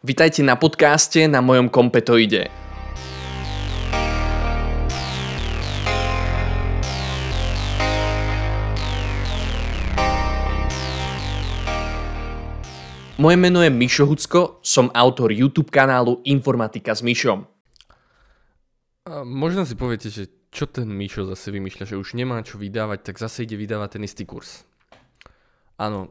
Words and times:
Vitajte 0.00 0.40
na 0.40 0.56
podcaste 0.56 1.28
na 1.28 1.44
mojom 1.44 1.68
kompetoide. 1.68 2.48
Moje 13.20 13.36
meno 13.36 13.60
je 13.60 13.68
Mišo 13.68 14.08
Hucko, 14.08 14.64
som 14.64 14.88
autor 14.96 15.36
YouTube 15.36 15.68
kanálu 15.68 16.24
Informatika 16.24 16.96
s 16.96 17.04
Mišom. 17.04 17.44
A 19.04 19.20
možno 19.28 19.68
si 19.68 19.76
poviete, 19.76 20.08
že 20.08 20.32
čo 20.48 20.64
ten 20.64 20.88
Mišo 20.88 21.28
zase 21.28 21.52
vymýšľa, 21.52 21.84
že 21.92 22.00
už 22.00 22.16
nemá 22.16 22.40
čo 22.40 22.56
vydávať, 22.56 23.04
tak 23.04 23.20
zase 23.20 23.44
ide 23.44 23.60
vydávať 23.60 24.00
ten 24.00 24.08
istý 24.08 24.24
kurz. 24.24 24.64
Áno, 25.76 26.08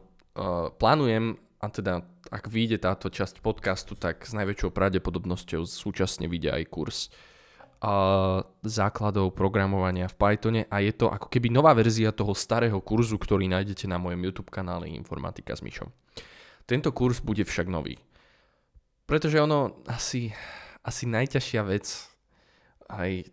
plánujem, 0.78 1.42
a 1.60 1.66
teda 1.68 2.00
ak 2.32 2.48
vyjde 2.48 2.80
táto 2.80 3.12
časť 3.12 3.44
podcastu, 3.44 3.92
tak 3.92 4.24
s 4.24 4.32
najväčšou 4.32 4.72
pravdepodobnosťou 4.72 5.68
súčasne 5.68 6.24
vyjde 6.24 6.56
aj 6.56 6.64
kurz 6.72 6.96
uh, 7.84 8.40
základov 8.64 9.36
programovania 9.36 10.08
v 10.08 10.16
Pythone 10.16 10.62
a 10.72 10.80
je 10.80 10.92
to 10.96 11.12
ako 11.12 11.28
keby 11.28 11.52
nová 11.52 11.76
verzia 11.76 12.16
toho 12.16 12.32
starého 12.32 12.80
kurzu, 12.80 13.20
ktorý 13.20 13.44
nájdete 13.52 13.84
na 13.84 14.00
mojom 14.00 14.24
YouTube 14.24 14.48
kanále 14.48 14.88
Informatika 14.88 15.52
s 15.52 15.60
Mišom. 15.60 15.92
Tento 16.64 16.96
kurz 16.96 17.20
bude 17.20 17.44
však 17.44 17.68
nový. 17.68 18.00
Pretože 19.04 19.42
ono 19.42 19.84
asi, 19.84 20.32
asi 20.80 21.04
najťažšia 21.10 21.62
vec 21.66 21.86
aj 22.88 23.26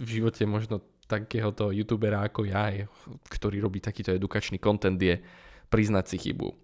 v 0.00 0.08
živote 0.08 0.48
možno 0.48 0.80
takéhoto 1.04 1.68
youtubera 1.68 2.24
ako 2.24 2.48
ja, 2.48 2.88
ktorý 3.28 3.60
robí 3.60 3.84
takýto 3.84 4.16
edukačný 4.16 4.56
content, 4.56 4.96
je 4.96 5.20
priznať 5.68 6.04
si 6.08 6.16
chybu. 6.16 6.63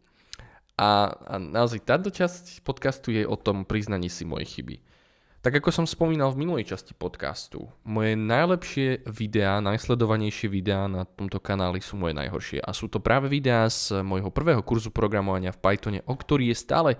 A, 0.81 1.13
a 1.13 1.37
naozaj 1.37 1.85
táto 1.85 2.09
časť 2.09 2.65
podcastu 2.65 3.13
je 3.13 3.29
o 3.29 3.37
tom 3.37 3.69
priznaní 3.69 4.09
si 4.09 4.25
mojej 4.25 4.49
chyby. 4.49 4.81
Tak 5.45 5.61
ako 5.61 5.73
som 5.73 5.85
spomínal 5.89 6.33
v 6.33 6.45
minulej 6.45 6.73
časti 6.73 6.97
podcastu, 6.97 7.69
moje 7.85 8.17
najlepšie 8.17 9.09
videá, 9.09 9.61
najsledovanejšie 9.61 10.49
videá 10.49 10.89
na 10.89 11.05
tomto 11.05 11.41
kanáli 11.41 11.85
sú 11.85 12.01
moje 12.01 12.17
najhoršie. 12.17 12.61
A 12.65 12.73
sú 12.73 12.89
to 12.89 13.01
práve 13.01 13.29
videá 13.29 13.69
z 13.69 14.01
môjho 14.01 14.33
prvého 14.33 14.61
kurzu 14.65 14.89
programovania 14.93 15.53
v 15.53 15.61
Pythone, 15.61 16.01
o 16.05 16.13
ktorý 16.17 16.53
je 16.53 16.57
stále 16.57 16.91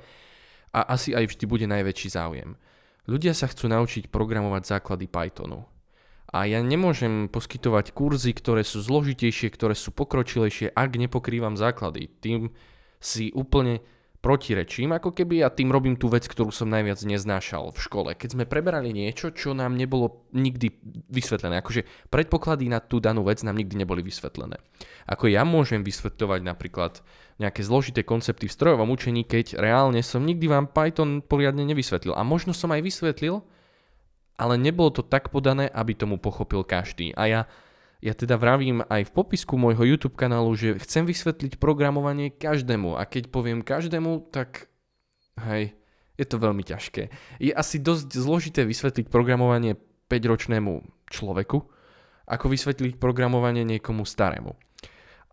a 0.73 0.81
asi 0.93 1.17
aj 1.17 1.33
vždy 1.33 1.45
bude 1.49 1.67
najväčší 1.69 2.09
záujem. 2.17 2.57
Ľudia 3.09 3.33
sa 3.33 3.49
chcú 3.49 3.69
naučiť 3.69 4.13
programovať 4.13 4.77
základy 4.77 5.09
Pythonu. 5.09 5.65
A 6.31 6.49
ja 6.49 6.63
nemôžem 6.63 7.29
poskytovať 7.29 7.93
kurzy, 7.97 8.37
ktoré 8.37 8.63
sú 8.63 8.81
zložitejšie, 8.81 9.51
ktoré 9.51 9.75
sú 9.77 9.91
pokročilejšie, 9.91 10.73
ak 10.73 10.91
nepokrývam 10.97 11.61
základy. 11.61 12.07
Tým 12.23 12.55
si 13.01 13.33
úplne 13.33 13.81
protirečím 14.21 14.93
ako 14.93 15.17
keby 15.17 15.41
a 15.41 15.49
tým 15.49 15.73
robím 15.73 15.97
tú 15.97 16.13
vec, 16.13 16.29
ktorú 16.29 16.53
som 16.53 16.69
najviac 16.69 17.01
neznášal 17.01 17.73
v 17.73 17.79
škole. 17.81 18.11
Keď 18.13 18.37
sme 18.37 18.45
preberali 18.45 18.93
niečo, 18.93 19.33
čo 19.33 19.57
nám 19.57 19.81
nebolo 19.81 20.29
nikdy 20.37 20.77
vysvetlené. 21.09 21.65
Akože 21.65 21.89
predpoklady 22.13 22.69
na 22.69 22.85
tú 22.85 23.01
danú 23.01 23.25
vec 23.25 23.41
nám 23.41 23.57
nikdy 23.57 23.81
neboli 23.81 24.05
vysvetlené. 24.05 24.61
Ako 25.09 25.33
ja 25.33 25.41
môžem 25.49 25.81
vysvetľovať 25.81 26.41
napríklad 26.45 27.01
nejaké 27.41 27.65
zložité 27.65 28.05
koncepty 28.05 28.45
v 28.45 28.53
strojovom 28.53 28.93
učení, 28.93 29.25
keď 29.25 29.57
reálne 29.57 30.05
som 30.05 30.21
nikdy 30.21 30.53
vám 30.53 30.69
Python 30.69 31.25
poriadne 31.25 31.65
nevysvetlil. 31.65 32.13
A 32.13 32.21
možno 32.21 32.53
som 32.53 32.69
aj 32.77 32.85
vysvetlil, 32.85 33.41
ale 34.37 34.61
nebolo 34.61 34.93
to 34.93 35.01
tak 35.01 35.33
podané, 35.33 35.73
aby 35.73 35.97
tomu 35.97 36.21
pochopil 36.21 36.61
každý. 36.61 37.17
A 37.17 37.25
ja 37.25 37.41
ja 38.01 38.17
teda 38.17 38.41
vravím 38.41 38.81
aj 38.89 39.13
v 39.13 39.15
popisku 39.15 39.61
môjho 39.61 39.85
YouTube 39.85 40.17
kanálu, 40.17 40.57
že 40.57 40.81
chcem 40.81 41.05
vysvetliť 41.05 41.61
programovanie 41.61 42.33
každému 42.33 42.97
a 42.97 43.05
keď 43.05 43.29
poviem 43.29 43.61
každému, 43.61 44.33
tak 44.33 44.73
hej, 45.37 45.77
je 46.17 46.27
to 46.29 46.41
veľmi 46.41 46.65
ťažké. 46.65 47.13
Je 47.41 47.53
asi 47.53 47.77
dosť 47.77 48.09
zložité 48.17 48.65
vysvetliť 48.65 49.13
programovanie 49.13 49.77
5-ročnému 50.09 50.85
človeku, 51.13 51.59
ako 52.25 52.47
vysvetliť 52.49 52.97
programovanie 52.97 53.69
niekomu 53.69 54.09
starému. 54.09 54.57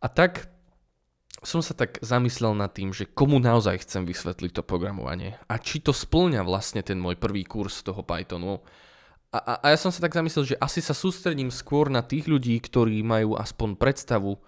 A 0.03 0.07
tak 0.11 0.51
som 1.45 1.61
sa 1.61 1.77
tak 1.77 2.01
zamyslel 2.01 2.57
nad 2.57 2.73
tým, 2.73 2.91
že 2.91 3.07
komu 3.07 3.37
naozaj 3.37 3.85
chcem 3.85 4.03
vysvetliť 4.09 4.51
to 4.57 4.63
programovanie 4.65 5.37
a 5.45 5.55
či 5.61 5.79
to 5.79 5.93
splňa 5.93 6.41
vlastne 6.41 6.81
ten 6.81 6.97
môj 6.97 7.15
prvý 7.15 7.45
kurz 7.45 7.85
toho 7.85 8.01
Pythonu 8.01 8.65
a, 9.31 9.39
a, 9.39 9.53
a 9.59 9.65
ja 9.75 9.77
som 9.77 9.91
sa 9.91 9.99
tak 9.99 10.15
zamyslel, 10.15 10.55
že 10.55 10.59
asi 10.59 10.79
sa 10.79 10.95
sústredím 10.95 11.51
skôr 11.51 11.91
na 11.91 11.99
tých 11.99 12.31
ľudí, 12.31 12.55
ktorí 12.63 13.03
majú 13.03 13.35
aspoň 13.35 13.75
predstavu, 13.75 14.39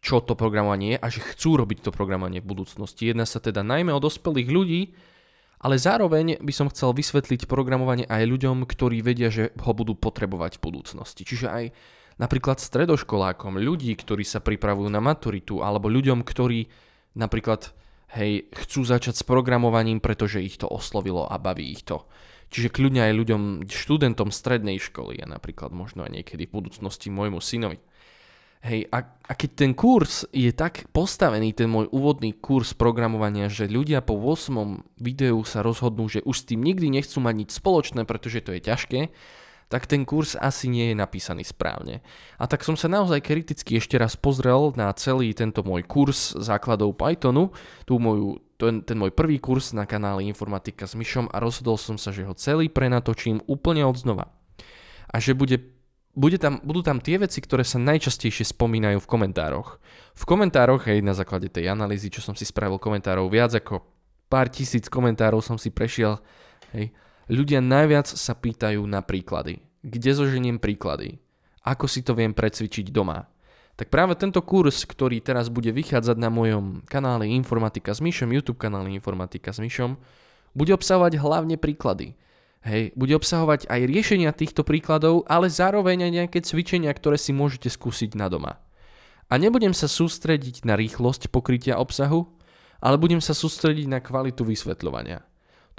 čo 0.00 0.24
to 0.24 0.32
programovanie 0.32 0.96
je 0.96 0.98
a 0.98 1.06
že 1.12 1.20
chcú 1.36 1.60
robiť 1.60 1.84
to 1.84 1.90
programovanie 1.92 2.40
v 2.40 2.48
budúcnosti. 2.48 3.12
Jedná 3.12 3.28
sa 3.28 3.36
teda 3.36 3.60
najmä 3.60 3.92
o 3.92 4.00
dospelých 4.00 4.48
ľudí, 4.48 4.82
ale 5.60 5.76
zároveň 5.76 6.40
by 6.40 6.52
som 6.56 6.72
chcel 6.72 6.96
vysvetliť 6.96 7.44
programovanie 7.44 8.08
aj 8.08 8.24
ľuďom, 8.24 8.64
ktorí 8.64 9.04
vedia, 9.04 9.28
že 9.28 9.52
ho 9.60 9.72
budú 9.76 9.92
potrebovať 9.92 10.56
v 10.56 10.64
budúcnosti. 10.64 11.28
Čiže 11.28 11.46
aj 11.52 11.64
napríklad 12.16 12.56
stredoškolákom, 12.56 13.60
ľudí, 13.60 13.92
ktorí 13.92 14.24
sa 14.24 14.40
pripravujú 14.40 14.88
na 14.88 15.04
maturitu, 15.04 15.60
alebo 15.60 15.92
ľuďom, 15.92 16.24
ktorí 16.24 16.72
napríklad 17.12 17.76
hej, 18.16 18.48
chcú 18.56 18.88
začať 18.88 19.20
s 19.20 19.24
programovaním, 19.28 20.00
pretože 20.00 20.40
ich 20.40 20.56
to 20.56 20.64
oslovilo 20.64 21.28
a 21.28 21.36
baví 21.36 21.68
ich 21.68 21.84
to. 21.84 22.08
Čiže 22.50 22.74
kľudne 22.74 23.06
aj 23.06 23.14
ľuďom, 23.14 23.42
študentom 23.70 24.34
strednej 24.34 24.82
školy 24.82 25.22
a 25.22 25.26
napríklad 25.30 25.70
možno 25.70 26.02
aj 26.02 26.10
niekedy 26.18 26.50
v 26.50 26.54
budúcnosti 26.58 27.06
môjmu 27.06 27.38
synovi. 27.38 27.78
Hej, 28.60 28.92
a, 28.92 29.00
a 29.00 29.32
keď 29.32 29.50
ten 29.56 29.72
kurz 29.72 30.28
je 30.36 30.52
tak 30.52 30.84
postavený, 30.92 31.56
ten 31.56 31.64
môj 31.64 31.88
úvodný 31.96 32.36
kurz 32.36 32.76
programovania, 32.76 33.48
že 33.48 33.70
ľudia 33.70 34.04
po 34.04 34.20
8. 34.20 35.00
videu 35.00 35.40
sa 35.48 35.64
rozhodnú, 35.64 36.12
že 36.12 36.20
už 36.28 36.44
s 36.44 36.46
tým 36.52 36.60
nikdy 36.60 36.92
nechcú 36.92 37.24
mať 37.24 37.34
nič 37.40 37.50
spoločné, 37.56 38.04
pretože 38.04 38.44
to 38.44 38.52
je 38.52 38.60
ťažké, 38.60 39.00
tak 39.70 39.86
ten 39.86 40.02
kurz 40.04 40.36
asi 40.36 40.68
nie 40.68 40.92
je 40.92 40.96
napísaný 40.98 41.46
správne. 41.46 42.04
A 42.36 42.44
tak 42.50 42.66
som 42.66 42.76
sa 42.76 42.90
naozaj 42.90 43.22
kriticky 43.24 43.78
ešte 43.78 43.96
raz 43.96 44.18
pozrel 44.18 44.74
na 44.76 44.92
celý 44.92 45.32
tento 45.32 45.62
môj 45.64 45.86
kurz 45.86 46.36
základov 46.36 46.98
Pythonu, 46.98 47.54
tú 47.88 47.96
moju 47.96 48.42
ten, 48.60 48.84
ten 48.84 49.00
môj 49.00 49.16
prvý 49.16 49.40
kurz 49.40 49.72
na 49.72 49.88
kanáli 49.88 50.28
Informatika 50.28 50.84
s 50.84 50.92
Myšom 50.92 51.32
a 51.32 51.40
rozhodol 51.40 51.80
som 51.80 51.96
sa, 51.96 52.12
že 52.12 52.28
ho 52.28 52.36
celý 52.36 52.68
prenatočím 52.68 53.40
úplne 53.48 53.88
od 53.88 53.96
znova. 53.96 54.28
A 55.08 55.16
že 55.16 55.32
bude, 55.32 55.56
bude 56.12 56.36
tam, 56.36 56.60
budú 56.60 56.84
tam 56.84 57.00
tie 57.00 57.16
veci, 57.16 57.40
ktoré 57.40 57.64
sa 57.64 57.80
najčastejšie 57.80 58.52
spomínajú 58.52 59.00
v 59.00 59.08
komentároch. 59.08 59.80
V 60.12 60.22
komentároch, 60.28 60.84
hej, 60.84 61.00
na 61.00 61.16
základe 61.16 61.48
tej 61.48 61.72
analýzy, 61.72 62.12
čo 62.12 62.20
som 62.20 62.36
si 62.36 62.44
spravil 62.44 62.76
komentárov, 62.76 63.32
viac 63.32 63.56
ako 63.56 63.80
pár 64.28 64.52
tisíc 64.52 64.92
komentárov 64.92 65.40
som 65.40 65.56
si 65.56 65.72
prešiel, 65.72 66.20
hej, 66.76 66.92
ľudia 67.32 67.64
najviac 67.64 68.10
sa 68.10 68.36
pýtajú 68.36 68.84
na 68.84 69.00
príklady. 69.00 69.64
Kde 69.80 70.12
zoženiem 70.12 70.60
príklady? 70.60 71.16
Ako 71.64 71.88
si 71.88 72.04
to 72.04 72.12
viem 72.12 72.36
precvičiť 72.36 72.92
doma? 72.92 73.29
Tak 73.80 73.88
práve 73.88 74.12
tento 74.12 74.44
kurz, 74.44 74.84
ktorý 74.84 75.24
teraz 75.24 75.48
bude 75.48 75.72
vychádzať 75.72 76.20
na 76.20 76.28
mojom 76.28 76.84
kanále 76.84 77.24
Informatika 77.32 77.96
s 77.96 78.04
Myšom, 78.04 78.28
YouTube 78.28 78.60
kanále 78.60 78.92
Informatika 78.92 79.56
s 79.56 79.58
Myšom, 79.64 79.96
bude 80.52 80.76
obsahovať 80.76 81.16
hlavne 81.16 81.56
príklady. 81.56 82.12
Hej, 82.60 82.92
bude 82.92 83.16
obsahovať 83.16 83.72
aj 83.72 83.80
riešenia 83.88 84.36
týchto 84.36 84.68
príkladov, 84.68 85.24
ale 85.24 85.48
zároveň 85.48 86.04
aj 86.04 86.12
nejaké 86.12 86.38
cvičenia, 86.44 86.92
ktoré 86.92 87.16
si 87.16 87.32
môžete 87.32 87.72
skúsiť 87.72 88.20
na 88.20 88.28
doma. 88.28 88.60
A 89.32 89.40
nebudem 89.40 89.72
sa 89.72 89.88
sústrediť 89.88 90.68
na 90.68 90.76
rýchlosť 90.76 91.32
pokrytia 91.32 91.80
obsahu, 91.80 92.28
ale 92.84 93.00
budem 93.00 93.24
sa 93.24 93.32
sústrediť 93.32 93.88
na 93.88 94.04
kvalitu 94.04 94.44
vysvetľovania. 94.44 95.24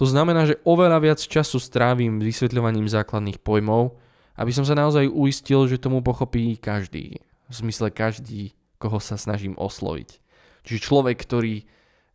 To 0.02 0.10
znamená, 0.10 0.50
že 0.50 0.58
oveľa 0.66 1.06
viac 1.06 1.22
času 1.22 1.62
strávim 1.62 2.18
vysvetľovaním 2.18 2.90
základných 2.90 3.46
pojmov, 3.46 3.94
aby 4.42 4.50
som 4.50 4.66
sa 4.66 4.74
naozaj 4.74 5.06
uistil, 5.06 5.70
že 5.70 5.78
tomu 5.78 6.02
pochopí 6.02 6.58
každý 6.58 7.22
v 7.52 7.56
zmysle 7.68 7.92
každý, 7.92 8.56
koho 8.80 9.04
sa 9.04 9.20
snažím 9.20 9.60
osloviť. 9.60 10.24
Čiže 10.64 10.86
človek, 10.88 11.20
ktorý 11.20 11.68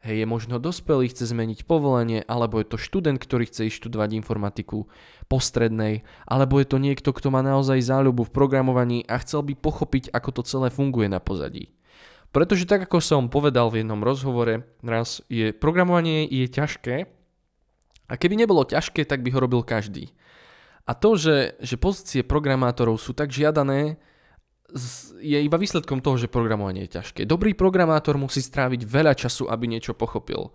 hej, 0.06 0.16
je 0.22 0.26
možno 0.26 0.56
dospelý, 0.56 1.12
chce 1.12 1.28
zmeniť 1.28 1.68
povolenie, 1.68 2.24
alebo 2.24 2.62
je 2.62 2.66
to 2.72 2.80
študent, 2.80 3.20
ktorý 3.20 3.44
chce 3.50 3.68
študovať 3.68 4.16
informatiku 4.16 4.88
postrednej, 5.28 6.06
alebo 6.24 6.56
je 6.62 6.66
to 6.66 6.78
niekto, 6.80 7.10
kto 7.12 7.28
má 7.28 7.44
naozaj 7.44 7.82
záľubu 7.84 8.30
v 8.30 8.34
programovaní 8.34 8.98
a 9.04 9.20
chcel 9.20 9.44
by 9.44 9.58
pochopiť, 9.58 10.14
ako 10.14 10.40
to 10.40 10.42
celé 10.46 10.72
funguje 10.72 11.10
na 11.10 11.18
pozadí. 11.18 11.74
Pretože 12.30 12.68
tak 12.68 12.86
ako 12.86 12.98
som 13.00 13.32
povedal 13.32 13.70
v 13.70 13.82
jednom 13.82 14.02
rozhovore 14.02 14.66
raz, 14.82 15.24
je, 15.30 15.56
programovanie 15.56 16.26
je 16.26 16.46
ťažké 16.50 16.96
a 18.06 18.12
keby 18.14 18.38
nebolo 18.38 18.66
ťažké, 18.66 19.08
tak 19.08 19.24
by 19.26 19.34
ho 19.34 19.42
robil 19.42 19.62
každý. 19.66 20.14
A 20.86 20.94
to, 20.94 21.18
že, 21.18 21.58
že 21.58 21.74
pozície 21.74 22.22
programátorov 22.22 23.02
sú 23.02 23.10
tak 23.10 23.34
žiadané, 23.34 23.98
je 25.22 25.38
iba 25.38 25.56
výsledkom 25.56 26.02
toho, 26.02 26.18
že 26.18 26.32
programovanie 26.32 26.86
je 26.86 26.98
ťažké. 26.98 27.22
Dobrý 27.24 27.54
programátor 27.54 28.18
musí 28.18 28.42
stráviť 28.42 28.82
veľa 28.82 29.14
času, 29.14 29.46
aby 29.46 29.70
niečo 29.70 29.94
pochopil. 29.94 30.50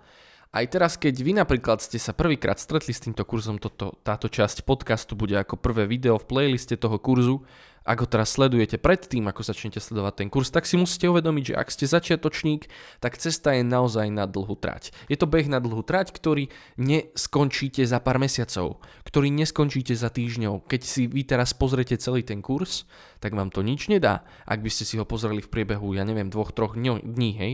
Aj 0.51 0.67
teraz, 0.67 0.99
keď 0.99 1.15
vy 1.23 1.31
napríklad 1.39 1.79
ste 1.79 1.95
sa 1.95 2.11
prvýkrát 2.11 2.59
stretli 2.59 2.91
s 2.91 2.99
týmto 2.99 3.23
kurzom, 3.23 3.55
toto, 3.55 3.95
táto 4.03 4.27
časť 4.27 4.67
podcastu 4.67 5.15
bude 5.15 5.39
ako 5.39 5.55
prvé 5.55 5.87
video 5.87 6.19
v 6.19 6.27
playliste 6.27 6.75
toho 6.75 6.99
kurzu 6.99 7.39
ak 7.81 7.97
ho 8.05 8.07
teraz 8.07 8.37
sledujete 8.37 8.77
predtým, 8.77 9.25
ako 9.25 9.41
začnete 9.41 9.81
sledovať 9.81 10.13
ten 10.21 10.29
kurz, 10.29 10.53
tak 10.53 10.69
si 10.69 10.77
musíte 10.77 11.09
uvedomiť, 11.09 11.53
že 11.53 11.57
ak 11.57 11.67
ste 11.73 11.85
začiatočník, 11.89 12.69
tak 13.01 13.17
cesta 13.17 13.57
je 13.57 13.65
naozaj 13.65 14.13
na 14.13 14.29
dlhú 14.29 14.53
trať. 14.53 14.93
Je 15.09 15.17
to 15.17 15.25
beh 15.25 15.49
na 15.49 15.57
dlhú 15.57 15.81
trať, 15.81 16.13
ktorý 16.13 16.53
neskončíte 16.77 17.81
za 17.81 17.97
pár 17.97 18.21
mesiacov, 18.21 18.77
ktorý 19.09 19.33
neskončíte 19.33 19.97
za 19.97 20.13
týždňov. 20.13 20.69
Keď 20.69 20.81
si 20.85 21.09
vy 21.09 21.25
teraz 21.25 21.57
pozrete 21.57 21.97
celý 21.97 22.21
ten 22.21 22.45
kurz, 22.45 22.85
tak 23.17 23.33
vám 23.33 23.49
to 23.49 23.65
nič 23.65 23.89
nedá. 23.89 24.21
Ak 24.45 24.61
by 24.61 24.69
ste 24.69 24.85
si 24.85 25.01
ho 25.01 25.05
pozreli 25.05 25.41
v 25.41 25.49
priebehu, 25.49 25.97
ja 25.97 26.05
neviem, 26.05 26.29
dvoch, 26.29 26.53
troch 26.53 26.77
dní, 26.77 27.31
hej, 27.33 27.53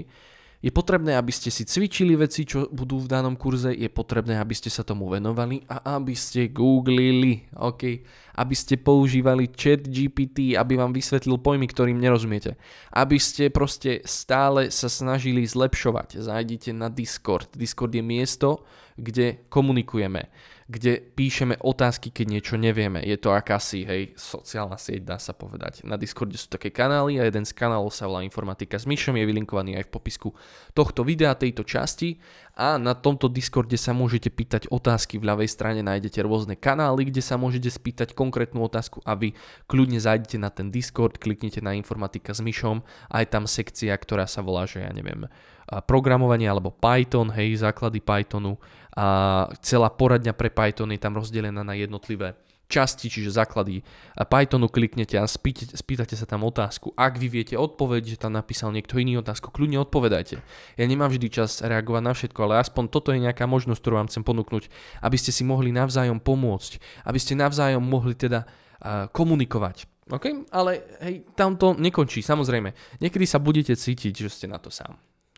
je 0.57 0.73
potrebné, 0.73 1.13
aby 1.13 1.29
ste 1.29 1.53
si 1.53 1.69
cvičili 1.69 2.17
veci, 2.17 2.41
čo 2.41 2.65
budú 2.73 2.97
v 2.97 3.11
danom 3.11 3.37
kurze, 3.37 3.77
je 3.77 3.85
potrebné, 3.93 4.41
aby 4.41 4.57
ste 4.57 4.73
sa 4.73 4.81
tomu 4.81 5.05
venovali 5.05 5.61
a 5.69 6.01
aby 6.01 6.17
ste 6.17 6.49
googlili, 6.49 7.45
ok? 7.53 8.01
Aby 8.33 8.55
ste 8.57 8.81
používali 8.81 9.53
chat 9.53 9.85
GPT, 9.85 10.57
aby 10.57 10.73
vám 10.73 10.97
vysvetlil 10.97 11.37
pojmy, 11.37 11.69
ktorým 11.69 12.01
nerozumiete. 12.01 12.57
Aby 12.89 13.21
ste 13.21 13.53
proste 13.53 14.01
stále 14.01 14.73
sa 14.73 14.89
snažili 14.89 15.45
zlepšovať. 15.45 16.25
Zajdite 16.25 16.73
na 16.73 16.89
Discord. 16.89 17.53
Discord 17.53 17.93
je 17.93 18.01
miesto, 18.01 18.65
kde 18.97 19.45
komunikujeme 19.53 20.25
kde 20.67 20.99
píšeme 20.99 21.55
otázky, 21.63 22.11
keď 22.11 22.25
niečo 22.27 22.55
nevieme. 22.59 22.99
Je 22.99 23.15
to 23.15 23.31
akási, 23.31 23.87
hej, 23.87 24.11
sociálna 24.19 24.75
sieť, 24.75 25.07
dá 25.07 25.15
sa 25.15 25.31
povedať. 25.31 25.87
Na 25.87 25.95
Discorde 25.95 26.35
sú 26.35 26.51
také 26.51 26.75
kanály 26.75 27.23
a 27.23 27.23
jeden 27.23 27.47
z 27.47 27.55
kanálov 27.55 27.95
sa 27.95 28.03
volá 28.03 28.19
Informatika 28.27 28.75
s 28.75 28.83
Myšom, 28.83 29.15
je 29.15 29.23
vylinkovaný 29.23 29.79
aj 29.79 29.87
v 29.87 29.93
popisku 29.95 30.29
tohto 30.75 31.07
videa, 31.07 31.39
tejto 31.39 31.63
časti 31.63 32.19
a 32.59 32.75
na 32.75 32.99
tomto 32.99 33.31
Discorde 33.31 33.79
sa 33.79 33.95
môžete 33.95 34.27
pýtať 34.27 34.67
otázky. 34.67 35.15
V 35.15 35.31
ľavej 35.31 35.47
strane 35.47 35.79
nájdete 35.87 36.19
rôzne 36.19 36.59
kanály, 36.59 37.07
kde 37.15 37.23
sa 37.23 37.39
môžete 37.39 37.71
spýtať 37.71 38.11
konkrétnu 38.11 38.59
otázku 38.59 38.99
a 39.07 39.15
vy 39.15 39.39
kľudne 39.71 40.03
zajdete 40.03 40.35
na 40.35 40.51
ten 40.51 40.67
Discord, 40.67 41.15
kliknite 41.15 41.63
na 41.63 41.79
Informatika 41.79 42.35
s 42.35 42.43
Myšom 42.43 42.83
a 43.07 43.23
je 43.23 43.27
tam 43.31 43.47
sekcia, 43.47 43.95
ktorá 43.95 44.27
sa 44.27 44.43
volá, 44.43 44.67
že 44.67 44.83
ja 44.83 44.91
neviem, 44.91 45.31
programovanie 45.67 46.47
alebo 46.47 46.71
Python, 46.71 47.27
hej, 47.35 47.59
základy 47.59 47.99
Pythonu 47.99 48.55
a 48.97 49.45
celá 49.61 49.93
poradňa 49.93 50.33
pre 50.33 50.49
Python 50.49 50.89
je 50.89 50.97
tam 50.97 51.13
rozdelená 51.13 51.61
na 51.61 51.77
jednotlivé 51.77 52.33
časti, 52.67 53.07
čiže 53.07 53.31
základy 53.31 53.83
Pythonu 54.27 54.67
kliknete 54.67 55.15
a 55.15 55.23
spýtate, 55.23 55.75
spýtate 55.75 56.15
sa 56.19 56.27
tam 56.27 56.43
otázku. 56.43 56.91
Ak 56.99 57.15
vy 57.15 57.31
viete 57.31 57.55
odpoveď, 57.55 58.15
že 58.15 58.17
tam 58.19 58.35
napísal 58.35 58.75
niekto 58.75 58.99
iný 58.99 59.23
otázku, 59.23 59.51
kľudne 59.55 59.79
odpovedajte. 59.87 60.35
Ja 60.75 60.85
nemám 60.85 61.07
vždy 61.11 61.27
čas 61.31 61.63
reagovať 61.63 62.03
na 62.03 62.13
všetko, 62.15 62.39
ale 62.43 62.59
aspoň 62.59 62.83
toto 62.91 63.15
je 63.15 63.23
nejaká 63.23 63.47
možnosť, 63.47 63.79
ktorú 63.79 63.95
vám 64.03 64.09
chcem 64.11 64.23
ponúknuť, 64.27 64.63
aby 64.99 65.17
ste 65.19 65.31
si 65.31 65.47
mohli 65.47 65.71
navzájom 65.71 66.19
pomôcť, 66.19 67.05
aby 67.07 67.19
ste 67.19 67.39
navzájom 67.39 67.83
mohli 67.83 68.19
teda 68.19 68.43
uh, 68.43 69.07
komunikovať. 69.15 69.87
OK? 70.11 70.51
Ale 70.51 70.83
hej, 71.03 71.23
tam 71.35 71.59
to 71.59 71.75
nekončí, 71.75 72.23
samozrejme. 72.23 72.99
Niekedy 72.99 73.25
sa 73.27 73.39
budete 73.39 73.75
cítiť, 73.75 74.27
že 74.27 74.29
ste 74.31 74.47
na 74.47 74.59
to 74.59 74.71
sám. 74.71 74.95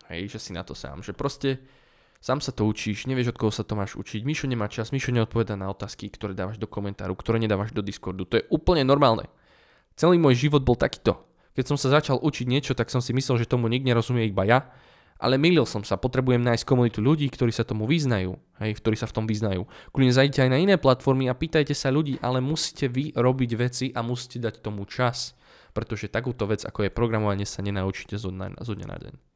Hej, 0.10 0.36
že 0.36 0.40
si 0.42 0.52
na 0.52 0.66
to 0.66 0.74
sám. 0.74 1.06
Že 1.06 1.14
proste 1.14 1.50
sám 2.18 2.42
sa 2.42 2.50
to 2.50 2.66
učíš, 2.66 3.06
nevieš 3.06 3.32
od 3.32 3.38
koho 3.38 3.54
sa 3.54 3.62
to 3.62 3.78
máš 3.78 3.94
učiť. 3.94 4.26
Mišo 4.26 4.50
nemá 4.50 4.66
čas, 4.66 4.90
Mišo 4.90 5.14
neodpoveda 5.14 5.54
na 5.54 5.70
otázky, 5.70 6.10
ktoré 6.10 6.34
dávaš 6.34 6.58
do 6.58 6.66
komentáru, 6.66 7.14
ktoré 7.14 7.38
nedávaš 7.38 7.72
do 7.72 7.86
Discordu. 7.86 8.26
To 8.26 8.42
je 8.42 8.48
úplne 8.50 8.82
normálne. 8.82 9.30
Celý 9.94 10.18
môj 10.18 10.50
život 10.50 10.66
bol 10.66 10.74
takýto. 10.74 11.22
Keď 11.54 11.66
som 11.76 11.78
sa 11.78 11.94
začal 11.94 12.18
učiť 12.24 12.48
niečo, 12.50 12.74
tak 12.74 12.90
som 12.90 13.04
si 13.04 13.12
myslel, 13.14 13.44
že 13.44 13.50
tomu 13.50 13.68
nikto 13.68 13.92
nerozumie 13.92 14.26
iba 14.32 14.48
ja, 14.48 14.72
ale 15.20 15.36
mýlil 15.36 15.68
som 15.68 15.84
sa, 15.84 16.00
potrebujem 16.00 16.40
nájsť 16.40 16.64
komunitu 16.64 17.04
ľudí, 17.04 17.28
ktorí 17.28 17.52
sa 17.52 17.68
tomu 17.68 17.84
vyznajú, 17.84 18.40
hej, 18.64 18.72
ktorí 18.80 18.96
sa 18.96 19.04
v 19.04 19.16
tom 19.20 19.26
vyznajú. 19.28 19.68
Kľudne 19.92 20.16
zajdite 20.16 20.48
aj 20.48 20.52
na 20.56 20.64
iné 20.64 20.80
platformy 20.80 21.28
a 21.28 21.36
pýtajte 21.36 21.76
sa 21.76 21.92
ľudí, 21.92 22.16
ale 22.24 22.40
musíte 22.40 22.88
vy 22.88 23.12
robiť 23.12 23.52
veci 23.60 23.86
a 23.92 24.00
musíte 24.00 24.40
dať 24.40 24.64
tomu 24.64 24.88
čas, 24.88 25.36
pretože 25.76 26.08
takúto 26.08 26.48
vec, 26.48 26.64
ako 26.64 26.88
je 26.88 26.96
programovanie, 26.96 27.44
sa 27.44 27.60
nenaučíte 27.60 28.16
zo 28.16 28.32
dňa 28.32 28.88
na 28.88 28.98
deň. 28.98 29.29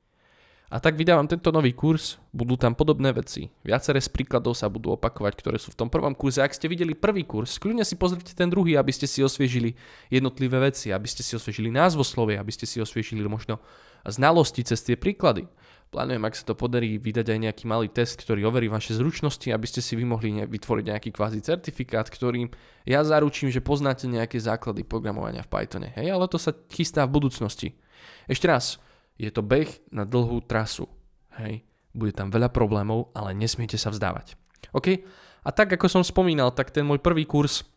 A 0.73 0.81
tak 0.81 0.97
vydávam 0.97 1.29
tento 1.29 1.53
nový 1.53 1.77
kurz, 1.77 2.17
budú 2.33 2.57
tam 2.57 2.73
podobné 2.73 3.13
veci. 3.13 3.45
Viaceré 3.61 4.01
z 4.01 4.09
príkladov 4.09 4.57
sa 4.57 4.65
budú 4.73 4.97
opakovať, 4.97 5.37
ktoré 5.37 5.61
sú 5.61 5.69
v 5.69 5.85
tom 5.85 5.89
prvom 5.93 6.17
kurze. 6.17 6.41
Ak 6.41 6.57
ste 6.57 6.65
videli 6.65 6.97
prvý 6.97 7.29
kurz, 7.29 7.61
kľudne 7.61 7.85
si 7.85 7.93
pozrite 7.93 8.33
ten 8.33 8.49
druhý, 8.49 8.73
aby 8.73 8.89
ste 8.89 9.05
si 9.05 9.21
osviežili 9.21 9.77
jednotlivé 10.09 10.73
veci, 10.73 10.89
aby 10.89 11.05
ste 11.05 11.21
si 11.21 11.37
osviežili 11.37 11.69
názvoslovie, 11.69 12.41
aby 12.41 12.49
ste 12.49 12.65
si 12.65 12.81
osviežili 12.81 13.21
možno 13.29 13.61
znalosti 14.01 14.65
cez 14.65 14.81
tie 14.81 14.97
príklady. 14.97 15.45
Plánujem, 15.93 16.25
ak 16.25 16.33
sa 16.33 16.41
to 16.49 16.57
podarí, 16.57 16.97
vydať 16.97 17.37
aj 17.37 17.39
nejaký 17.45 17.63
malý 17.69 17.85
test, 17.93 18.17
ktorý 18.17 18.49
overí 18.49 18.65
vaše 18.65 18.97
zručnosti, 18.97 19.45
aby 19.53 19.69
ste 19.69 19.77
si 19.77 19.93
vy 19.93 20.09
mohli 20.09 20.41
vytvoriť 20.41 20.85
nejaký 20.89 21.13
kvázi 21.13 21.45
certifikát, 21.45 22.09
ktorým 22.09 22.49
ja 22.89 23.05
zaručím, 23.05 23.53
že 23.53 23.61
poznáte 23.61 24.09
nejaké 24.09 24.41
základy 24.41 24.81
programovania 24.81 25.45
v 25.45 25.53
Pythone. 25.53 25.93
Hej, 25.93 26.17
ale 26.17 26.25
to 26.25 26.41
sa 26.41 26.49
chystá 26.73 27.05
v 27.05 27.21
budúcnosti. 27.21 27.77
Ešte 28.25 28.49
raz, 28.49 28.81
je 29.17 29.29
to 29.29 29.41
beh 29.45 29.69
na 29.93 30.03
dlhú 30.03 30.41
trasu. 30.45 30.89
Hej. 31.37 31.65
Bude 31.93 32.13
tam 32.13 32.33
veľa 32.33 32.49
problémov, 32.49 33.13
ale 33.13 33.37
nesmiete 33.37 33.77
sa 33.77 33.93
vzdávať. 33.93 34.33
OK? 34.73 35.05
A 35.43 35.49
tak 35.51 35.75
ako 35.75 35.85
som 35.91 36.03
spomínal, 36.05 36.55
tak 36.55 36.71
ten 36.71 36.87
môj 36.87 37.03
prvý 37.03 37.27
kurz 37.27 37.67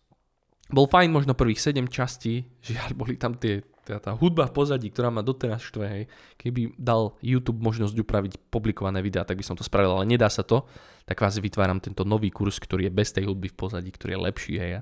bol 0.67 0.91
fajn, 0.91 1.15
možno 1.15 1.39
prvých 1.39 1.63
7 1.63 1.87
častí, 1.87 2.47
žiaľ 2.67 2.97
boli 2.99 3.15
tam 3.15 3.39
tie, 3.39 3.63
tá, 3.87 4.03
tá 4.03 4.11
hudba 4.19 4.51
v 4.51 4.57
pozadí, 4.57 4.91
ktorá 4.91 5.15
ma 5.15 5.23
doteraz 5.23 5.63
štve, 5.63 5.85
hej. 5.87 6.05
Keby 6.41 6.75
dal 6.75 7.15
YouTube 7.23 7.63
možnosť 7.63 7.95
upraviť 8.03 8.33
publikované 8.51 8.99
videá, 8.99 9.23
tak 9.23 9.39
by 9.39 9.45
som 9.47 9.55
to 9.55 9.63
spravil, 9.63 10.01
ale 10.01 10.11
nedá 10.11 10.27
sa 10.27 10.43
to, 10.43 10.67
tak 11.07 11.23
vás 11.23 11.39
vytváram 11.39 11.79
tento 11.79 12.03
nový 12.03 12.35
kurz, 12.35 12.59
ktorý 12.59 12.91
je 12.91 12.93
bez 12.99 13.15
tej 13.15 13.31
hudby 13.31 13.47
v 13.55 13.59
pozadí, 13.59 13.95
ktorý 13.95 14.19
je 14.19 14.21
lepší, 14.27 14.55
hej. 14.59 14.73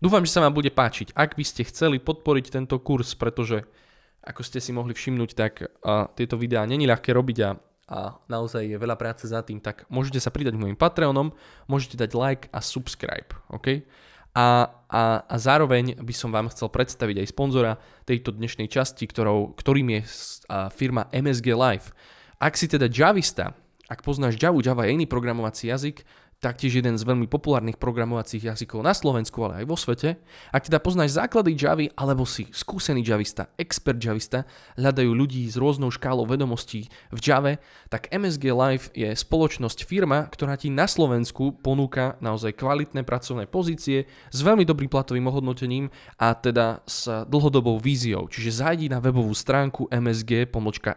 Dúfam, 0.00 0.24
že 0.24 0.32
sa 0.32 0.40
vám 0.40 0.56
bude 0.56 0.72
páčiť. 0.72 1.12
Ak 1.12 1.36
by 1.36 1.44
ste 1.44 1.68
chceli 1.68 2.00
podporiť 2.00 2.56
tento 2.56 2.80
kurz, 2.80 3.12
pretože 3.12 3.68
ako 4.24 4.40
ste 4.40 4.58
si 4.58 4.72
mohli 4.72 4.96
všimnúť, 4.96 5.30
tak 5.36 5.52
a, 5.84 6.08
tieto 6.16 6.40
videá 6.40 6.64
není 6.64 6.88
ľahké 6.88 7.12
robiť 7.12 7.38
a, 7.44 7.50
a 7.92 7.98
naozaj 8.26 8.64
je 8.64 8.80
veľa 8.80 8.96
práce 8.96 9.28
za 9.28 9.44
tým, 9.44 9.60
tak 9.60 9.84
môžete 9.92 10.18
sa 10.18 10.32
pridať 10.32 10.56
môjim 10.56 10.74
Patreonom, 10.74 11.36
môžete 11.68 12.00
dať 12.00 12.10
like 12.16 12.44
a 12.50 12.64
subscribe, 12.64 13.28
OK? 13.52 13.84
A, 14.34 14.66
a, 14.90 15.02
a 15.22 15.36
zároveň 15.38 15.94
by 16.02 16.10
som 16.10 16.34
vám 16.34 16.50
chcel 16.50 16.66
predstaviť 16.66 17.22
aj 17.22 17.30
sponzora 17.30 17.78
tejto 18.02 18.34
dnešnej 18.34 18.66
časti, 18.66 19.06
ktorou, 19.06 19.54
ktorým 19.54 19.94
je 19.94 20.00
a, 20.50 20.72
firma 20.74 21.06
MSG 21.14 21.54
Live. 21.54 21.94
Ak 22.42 22.58
si 22.58 22.66
teda 22.66 22.90
Javista, 22.90 23.54
ak 23.86 24.02
poznáš 24.02 24.40
Java, 24.40 24.58
Java 24.58 24.88
je 24.88 24.96
iný 24.96 25.06
programovací 25.06 25.70
jazyk, 25.70 26.02
taktiež 26.44 26.84
jeden 26.84 27.00
z 27.00 27.08
veľmi 27.08 27.24
populárnych 27.24 27.80
programovacích 27.80 28.52
jazykov 28.52 28.84
na 28.84 28.92
Slovensku, 28.92 29.40
ale 29.40 29.64
aj 29.64 29.66
vo 29.70 29.80
svete. 29.80 30.20
Ak 30.52 30.68
teda 30.68 30.76
poznáš 30.76 31.16
základy 31.16 31.56
Javy, 31.56 31.88
alebo 31.96 32.28
si 32.28 32.44
skúsený 32.52 33.00
javista, 33.00 33.48
expert 33.56 33.96
javista, 33.96 34.44
hľadajú 34.76 35.08
ľudí 35.16 35.48
s 35.48 35.56
rôznou 35.56 35.88
škálou 35.88 36.28
vedomostí 36.28 36.92
v 37.08 37.18
Jave, 37.22 37.52
tak 37.88 38.12
MSG 38.12 38.44
Live 38.52 38.92
je 38.92 39.14
spoločnosť 39.16 39.88
firma, 39.88 40.28
ktorá 40.28 40.60
ti 40.60 40.68
na 40.68 40.84
Slovensku 40.84 41.56
ponúka 41.62 42.20
naozaj 42.20 42.58
kvalitné 42.58 43.06
pracovné 43.06 43.46
pozície 43.46 44.04
s 44.28 44.38
veľmi 44.42 44.66
dobrým 44.66 44.90
platovým 44.90 45.24
ohodnotením 45.30 45.88
a 46.18 46.34
teda 46.34 46.82
s 46.84 47.06
dlhodobou 47.30 47.78
víziou. 47.78 48.26
Čiže 48.26 48.60
zajdi 48.60 48.90
na 48.90 48.98
webovú 48.98 49.30
stránku 49.32 49.86
msg.life.sk 49.88 50.94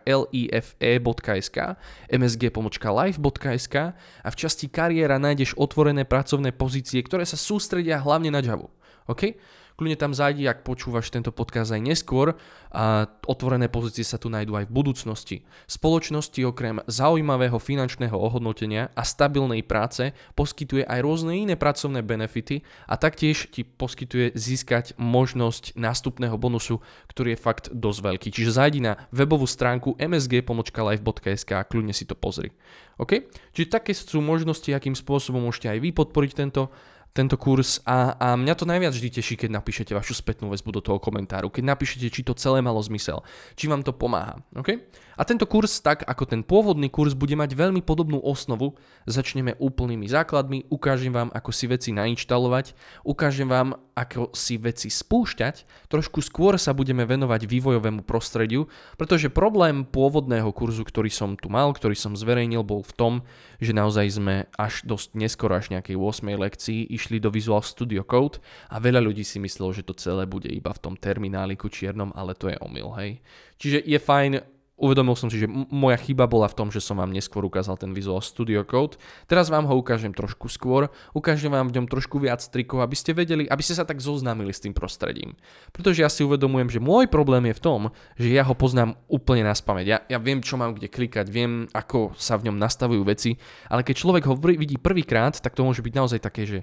msg.live.sk 2.10 3.76
a 4.02 4.30
v 4.34 4.36
časti 4.36 4.66
kariéra 4.68 5.22
nájdeš 5.22 5.37
nájdeš 5.38 5.54
otvorené 5.54 6.02
pracovné 6.02 6.50
pozície, 6.50 6.98
ktoré 7.06 7.22
sa 7.22 7.38
sústredia 7.38 8.02
hlavne 8.02 8.34
na 8.34 8.42
Java. 8.42 8.74
OK? 9.06 9.38
Kľudne 9.78 9.94
tam 9.94 10.10
zajdi, 10.10 10.42
ak 10.50 10.66
počúvaš 10.66 11.14
tento 11.14 11.30
podcast 11.30 11.70
aj 11.70 11.86
neskôr. 11.86 12.34
A 12.74 13.06
otvorené 13.30 13.70
pozície 13.70 14.02
sa 14.02 14.18
tu 14.18 14.26
nájdú 14.26 14.58
aj 14.58 14.66
v 14.66 14.74
budúcnosti. 14.74 15.38
Spoločnosti 15.70 16.42
okrem 16.50 16.82
zaujímavého 16.90 17.62
finančného 17.62 18.18
ohodnotenia 18.18 18.90
a 18.98 19.06
stabilnej 19.06 19.62
práce 19.62 20.18
poskytuje 20.34 20.82
aj 20.82 21.00
rôzne 21.06 21.46
iné 21.46 21.54
pracovné 21.54 22.02
benefity 22.02 22.66
a 22.90 22.98
taktiež 22.98 23.54
ti 23.54 23.62
poskytuje 23.62 24.34
získať 24.34 24.98
možnosť 24.98 25.78
nástupného 25.78 26.42
bonusu, 26.42 26.82
ktorý 27.14 27.38
je 27.38 27.44
fakt 27.46 27.70
dosť 27.70 28.00
veľký. 28.02 28.28
Čiže 28.34 28.58
zajdi 28.58 28.82
na 28.82 28.98
webovú 29.14 29.46
stránku 29.46 29.94
msg.live.sk 30.02 31.50
a 31.54 31.62
kľudne 31.70 31.94
si 31.94 32.10
to 32.10 32.18
pozri. 32.18 32.50
OK? 32.98 33.30
Čiže 33.54 33.70
také 33.70 33.94
sú 33.94 34.26
možnosti, 34.26 34.74
akým 34.74 34.98
spôsobom 34.98 35.46
môžete 35.46 35.70
aj 35.70 35.80
vy 35.86 35.94
podporiť 35.94 36.32
tento 36.34 36.74
tento 37.18 37.34
kurz 37.34 37.82
a, 37.82 38.14
a 38.14 38.28
mňa 38.38 38.54
to 38.54 38.70
najviac 38.70 38.94
vždy 38.94 39.10
teší, 39.18 39.42
keď 39.42 39.58
napíšete 39.58 39.98
vašu 39.98 40.14
spätnú 40.14 40.54
väzbu 40.54 40.78
do 40.78 40.82
toho 40.86 41.02
komentáru, 41.02 41.50
keď 41.50 41.74
napíšete, 41.74 42.14
či 42.14 42.22
to 42.22 42.38
celé 42.38 42.62
malo 42.62 42.78
zmysel, 42.78 43.26
či 43.58 43.66
vám 43.66 43.82
to 43.82 43.90
pomáha. 43.90 44.38
Okay? 44.54 44.86
A 45.18 45.26
tento 45.26 45.50
kurz, 45.50 45.82
tak 45.82 46.06
ako 46.06 46.30
ten 46.30 46.46
pôvodný 46.46 46.94
kurz, 46.94 47.18
bude 47.18 47.34
mať 47.34 47.58
veľmi 47.58 47.82
podobnú 47.82 48.22
osnovu. 48.22 48.78
Začneme 49.10 49.58
úplnými 49.58 50.06
základmi, 50.06 50.70
ukážem 50.70 51.10
vám, 51.10 51.34
ako 51.34 51.50
si 51.50 51.66
veci 51.66 51.90
nainštalovať, 51.90 52.78
ukážem 53.02 53.50
vám, 53.50 53.82
ako 53.98 54.30
si 54.38 54.62
veci 54.62 54.94
spúšťať, 54.94 55.90
trošku 55.90 56.22
skôr 56.22 56.54
sa 56.62 56.78
budeme 56.78 57.02
venovať 57.02 57.50
vývojovému 57.50 58.06
prostrediu, 58.06 58.70
pretože 58.94 59.34
problém 59.34 59.90
pôvodného 59.90 60.54
kurzu, 60.54 60.86
ktorý 60.86 61.10
som 61.10 61.34
tu 61.34 61.50
mal, 61.50 61.74
ktorý 61.74 61.98
som 61.98 62.14
zverejnil, 62.14 62.62
bol 62.62 62.86
v 62.86 62.94
tom, 62.94 63.14
že 63.58 63.74
naozaj 63.74 64.22
sme 64.22 64.36
až 64.54 64.86
dosť 64.86 65.18
neskoro, 65.18 65.58
až 65.58 65.74
nejakej 65.74 65.98
8. 65.98 66.30
lekcii, 66.30 66.94
išli 66.94 67.07
do 67.16 67.32
Visual 67.32 67.64
Studio 67.64 68.04
Code 68.04 68.44
a 68.68 68.84
veľa 68.84 69.00
ľudí 69.00 69.24
si 69.24 69.40
myslelo, 69.40 69.72
že 69.72 69.88
to 69.88 69.96
celé 69.96 70.28
bude 70.28 70.52
iba 70.52 70.76
v 70.76 70.84
tom 70.84 71.00
termináliku 71.00 71.72
čiernom, 71.72 72.12
ale 72.12 72.36
to 72.36 72.52
je 72.52 72.60
omyl, 72.60 72.92
hej. 73.00 73.24
Čiže 73.56 73.88
je 73.88 74.00
fajn 74.04 74.58
uvedomil 74.78 75.18
som 75.18 75.28
si, 75.28 75.42
že 75.42 75.50
moja 75.50 75.98
chyba 75.98 76.30
bola 76.30 76.46
v 76.46 76.54
tom, 76.54 76.70
že 76.70 76.80
som 76.80 77.02
vám 77.02 77.10
neskôr 77.10 77.42
ukázal 77.42 77.82
ten 77.82 77.92
Visual 77.98 78.22
Studio 78.22 78.62
Code. 78.62 79.02
Teraz 79.26 79.50
vám 79.50 79.66
ho 79.66 79.74
ukážem 79.74 80.14
trošku 80.14 80.48
skôr, 80.48 80.94
ukážem 81.18 81.50
vám 81.50 81.74
v 81.74 81.82
ňom 81.82 81.90
trošku 81.90 82.22
viac 82.22 82.40
trikov, 82.46 82.86
aby 82.86 82.94
ste 82.94 83.18
vedeli, 83.18 83.50
aby 83.50 83.64
ste 83.66 83.74
sa 83.74 83.84
tak 83.84 83.98
zoznámili 83.98 84.54
s 84.54 84.62
tým 84.62 84.78
prostredím. 84.78 85.34
Pretože 85.74 86.06
ja 86.06 86.10
si 86.14 86.22
uvedomujem, 86.22 86.70
že 86.70 86.80
môj 86.80 87.10
problém 87.10 87.50
je 87.50 87.58
v 87.58 87.64
tom, 87.66 87.82
že 88.16 88.30
ja 88.30 88.46
ho 88.46 88.54
poznám 88.54 88.96
úplne 89.10 89.50
na 89.50 89.58
spameť. 89.58 89.86
Ja, 89.90 89.98
ja 90.06 90.22
viem, 90.22 90.46
čo 90.46 90.62
mám 90.62 90.78
kde 90.78 90.94
klikať, 90.94 91.26
viem, 91.28 91.66
ako 91.74 92.14
sa 92.14 92.38
v 92.38 92.54
ňom 92.54 92.62
nastavujú 92.62 93.02
veci, 93.02 93.34
ale 93.74 93.82
keď 93.82 93.96
človek 93.98 94.24
ho 94.30 94.38
vidí 94.38 94.78
prvýkrát, 94.78 95.34
tak 95.42 95.58
to 95.58 95.66
môže 95.66 95.82
byť 95.82 95.94
naozaj 95.98 96.20
také, 96.22 96.46
že 96.46 96.60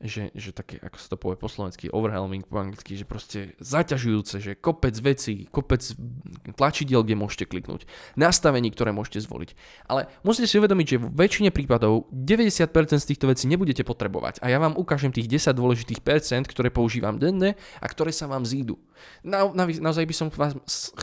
že, 0.00 0.32
že 0.32 0.56
také, 0.56 0.80
ako 0.80 0.96
sa 0.96 1.08
to 1.12 1.20
povie 1.20 1.36
po 1.36 1.46
slovensky, 1.52 1.92
overwhelming 1.92 2.48
po 2.48 2.56
anglicky, 2.56 2.96
že 2.96 3.04
proste 3.04 3.52
zaťažujúce, 3.60 4.40
že 4.40 4.52
kopec 4.56 4.96
vecí, 4.96 5.44
kopec 5.52 5.84
tlačidiel, 6.56 7.04
kde 7.04 7.20
môžete 7.20 7.44
kliknúť, 7.44 7.84
nastavení, 8.16 8.72
ktoré 8.72 8.96
môžete 8.96 9.20
zvoliť. 9.28 9.52
Ale 9.84 10.08
musíte 10.24 10.48
si 10.48 10.56
uvedomiť, 10.56 10.86
že 10.88 10.96
v 11.04 11.06
väčšine 11.12 11.50
prípadov 11.52 12.08
90% 12.08 12.72
z 12.96 13.08
týchto 13.12 13.28
vecí 13.28 13.44
nebudete 13.44 13.84
potrebovať 13.84 14.40
a 14.40 14.48
ja 14.48 14.56
vám 14.56 14.80
ukážem 14.80 15.12
tých 15.12 15.28
10 15.28 15.52
dôležitých 15.52 16.00
percent, 16.00 16.48
ktoré 16.48 16.72
používam 16.72 17.20
denne 17.20 17.60
a 17.78 17.86
ktoré 17.86 18.08
sa 18.08 18.24
vám 18.24 18.48
zídu. 18.48 18.80
Na, 19.20 19.52
na, 19.52 19.68
naozaj 19.68 20.08
by 20.08 20.14
som 20.16 20.28
vás 20.32 20.56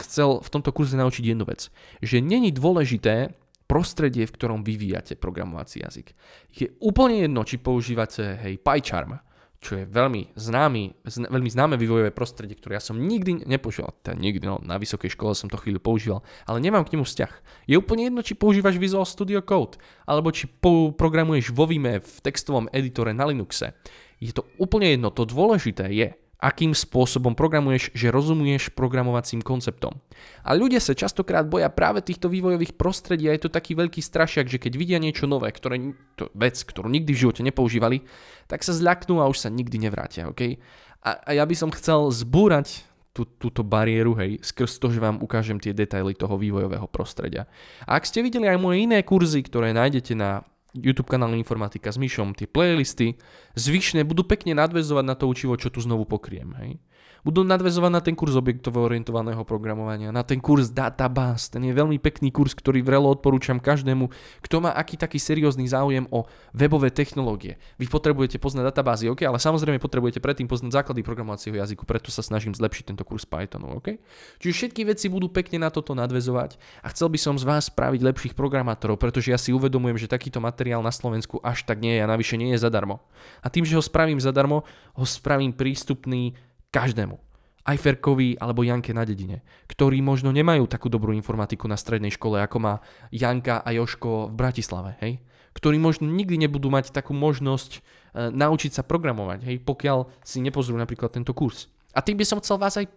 chcel 0.06 0.42
v 0.42 0.50
tomto 0.50 0.74
kurze 0.74 0.98
naučiť 0.98 1.34
jednu 1.34 1.46
vec, 1.46 1.70
že 2.02 2.18
není 2.18 2.50
dôležité 2.50 3.38
prostredie, 3.68 4.24
v 4.24 4.36
ktorom 4.36 4.64
vyvíjate 4.64 5.20
programovací 5.20 5.84
jazyk. 5.84 6.16
Je 6.56 6.72
úplne 6.80 7.28
jedno, 7.28 7.44
či 7.44 7.60
používate 7.60 8.40
hej, 8.40 8.64
PyCharm, 8.64 9.20
čo 9.58 9.84
je 9.84 9.90
veľmi 9.90 10.38
známy, 10.38 11.02
zna, 11.04 11.28
veľmi 11.34 11.50
známe 11.50 11.76
vývojové 11.82 12.14
prostredie, 12.14 12.54
ktoré 12.56 12.78
ja 12.78 12.84
som 12.84 12.96
nikdy 12.96 13.44
nepoužíval. 13.44 13.90
Teda 14.06 14.14
nikdy, 14.14 14.46
no, 14.46 14.62
na 14.62 14.78
vysokej 14.78 15.18
škole 15.18 15.34
som 15.34 15.50
to 15.50 15.58
chvíľu 15.58 15.82
používal, 15.82 16.22
ale 16.46 16.62
nemám 16.62 16.86
k 16.86 16.94
nemu 16.96 17.04
vzťah. 17.04 17.34
Je 17.66 17.76
úplne 17.76 18.08
jedno, 18.08 18.22
či 18.22 18.38
používaš 18.38 18.78
Visual 18.78 19.04
Studio 19.04 19.42
Code, 19.42 19.82
alebo 20.06 20.30
či 20.30 20.46
programuješ 20.94 21.52
vo 21.52 21.66
Vime 21.66 22.00
v 22.00 22.18
textovom 22.22 22.70
editore 22.70 23.18
na 23.18 23.26
Linuxe. 23.26 23.74
Je 24.22 24.30
to 24.30 24.46
úplne 24.62 24.94
jedno, 24.94 25.10
to 25.10 25.26
dôležité 25.26 25.90
je, 25.90 26.14
akým 26.38 26.78
spôsobom 26.78 27.34
programuješ, 27.34 27.90
že 27.98 28.14
rozumieš 28.14 28.70
programovacím 28.70 29.42
konceptom. 29.42 29.98
A 30.46 30.54
ľudia 30.54 30.78
sa 30.78 30.94
častokrát 30.94 31.50
boja 31.50 31.66
práve 31.74 32.06
týchto 32.06 32.30
vývojových 32.30 32.78
prostredí 32.78 33.26
a 33.26 33.34
je 33.34 33.50
to 33.50 33.54
taký 33.54 33.74
veľký 33.74 34.02
strašiak, 34.06 34.46
že 34.46 34.62
keď 34.62 34.74
vidia 34.78 35.00
niečo 35.02 35.26
nové, 35.26 35.50
ktoré, 35.50 35.98
to 36.14 36.30
vec, 36.38 36.62
ktorú 36.62 36.94
nikdy 36.94 37.10
v 37.18 37.22
živote 37.26 37.42
nepoužívali, 37.42 38.06
tak 38.46 38.62
sa 38.62 38.78
zľaknú 38.78 39.18
a 39.18 39.30
už 39.30 39.44
sa 39.44 39.50
nikdy 39.50 39.82
nevrátia. 39.82 40.30
Okay? 40.30 40.62
A, 41.02 41.18
a 41.18 41.30
ja 41.34 41.44
by 41.46 41.56
som 41.58 41.74
chcel 41.74 42.06
zbúrať 42.14 42.86
tú, 43.18 43.26
túto 43.26 43.66
bariéru, 43.66 44.14
hej, 44.22 44.38
skrz 44.46 44.78
to, 44.78 44.94
že 44.94 45.02
vám 45.02 45.18
ukážem 45.26 45.58
tie 45.58 45.74
detaily 45.74 46.14
toho 46.14 46.38
vývojového 46.38 46.86
prostredia. 46.86 47.50
A 47.90 47.98
ak 47.98 48.06
ste 48.06 48.22
videli 48.22 48.46
aj 48.46 48.62
moje 48.62 48.86
iné 48.86 49.02
kurzy, 49.02 49.42
ktoré 49.42 49.74
nájdete 49.74 50.14
na 50.14 50.46
YouTube 50.82 51.10
kanál 51.10 51.34
Informatika 51.36 51.90
s 51.90 51.98
Myšom, 51.98 52.38
tie 52.38 52.46
playlisty 52.46 53.18
zvyšné 53.58 54.06
budú 54.06 54.24
pekne 54.26 54.58
nadvezovať 54.58 55.06
na 55.06 55.16
to 55.18 55.26
učivo, 55.30 55.58
čo 55.58 55.74
tu 55.74 55.82
znovu 55.82 56.06
pokriem. 56.06 56.54
Hej? 56.62 56.72
Budú 57.28 57.44
nadvezovať 57.44 57.92
na 57.92 58.00
ten 58.00 58.16
kurz 58.16 58.40
objektovo 58.40 58.88
orientovaného 58.88 59.44
programovania, 59.44 60.16
na 60.16 60.24
ten 60.24 60.40
kurz 60.40 60.72
databáz. 60.72 61.52
Ten 61.52 61.60
je 61.68 61.76
veľmi 61.76 62.00
pekný 62.00 62.32
kurz, 62.32 62.56
ktorý 62.56 62.80
vrelo 62.80 63.12
odporúčam 63.12 63.60
každému, 63.60 64.08
kto 64.40 64.64
má 64.64 64.72
aký 64.72 64.96
taký 64.96 65.20
seriózny 65.20 65.68
záujem 65.68 66.08
o 66.08 66.24
webové 66.56 66.88
technológie. 66.88 67.60
Vy 67.76 67.92
potrebujete 67.92 68.40
poznať 68.40 68.72
databázy, 68.72 69.12
OK, 69.12 69.28
ale 69.28 69.44
samozrejme 69.44 69.76
potrebujete 69.76 70.24
predtým 70.24 70.48
poznať 70.48 70.72
základy 70.72 71.04
programovacieho 71.04 71.60
jazyku, 71.60 71.84
preto 71.84 72.16
sa 72.16 72.24
snažím 72.24 72.56
zlepšiť 72.56 72.96
tento 72.96 73.04
kurz 73.04 73.28
Pythonu, 73.28 73.84
OK? 73.84 74.00
Čiže 74.40 74.54
všetky 74.56 74.88
veci 74.88 75.12
budú 75.12 75.28
pekne 75.28 75.68
na 75.68 75.70
toto 75.70 75.92
nadvezovať 75.92 76.56
a 76.80 76.88
chcel 76.96 77.12
by 77.12 77.20
som 77.20 77.36
z 77.36 77.44
vás 77.44 77.68
spraviť 77.68 78.08
lepších 78.08 78.34
programátorov, 78.40 78.96
pretože 78.96 79.36
ja 79.36 79.40
si 79.42 79.52
uvedomujem, 79.52 80.00
že 80.00 80.08
takýto 80.08 80.40
materiál 80.40 80.80
na 80.80 80.96
Slovensku 80.96 81.44
až 81.44 81.68
tak 81.68 81.84
nie 81.84 82.00
je 82.00 82.02
a 82.06 82.08
navyše 82.08 82.40
nie 82.40 82.56
je 82.56 82.64
zadarmo. 82.64 83.04
A 83.44 83.52
tým, 83.52 83.68
že 83.68 83.76
ho 83.76 83.84
spravím 83.84 84.24
zadarmo, 84.24 84.64
ho 84.96 85.06
spravím 85.06 85.52
prístupný 85.52 86.38
každému. 86.72 87.16
Aj 87.68 87.76
Ferkovi 87.76 88.40
alebo 88.40 88.64
Janke 88.64 88.96
na 88.96 89.04
dedine, 89.04 89.44
ktorí 89.68 90.00
možno 90.00 90.32
nemajú 90.32 90.72
takú 90.72 90.88
dobrú 90.88 91.12
informatiku 91.12 91.68
na 91.68 91.76
strednej 91.76 92.16
škole, 92.16 92.40
ako 92.40 92.58
má 92.64 92.74
Janka 93.12 93.60
a 93.60 93.76
Joško 93.76 94.32
v 94.32 94.38
Bratislave, 94.40 94.96
hej? 95.04 95.20
Ktorí 95.52 95.76
možno 95.76 96.08
nikdy 96.08 96.48
nebudú 96.48 96.72
mať 96.72 96.96
takú 96.96 97.12
možnosť 97.12 97.72
e, 97.76 97.80
naučiť 98.32 98.72
sa 98.72 98.88
programovať, 98.88 99.44
hej? 99.44 99.58
Pokiaľ 99.68 100.24
si 100.24 100.40
nepozrú 100.40 100.80
napríklad 100.80 101.12
tento 101.12 101.36
kurz. 101.36 101.68
A 101.92 102.00
tým 102.00 102.16
by 102.16 102.24
som 102.24 102.40
chcel 102.40 102.56
vás 102.56 102.80
aj 102.80 102.88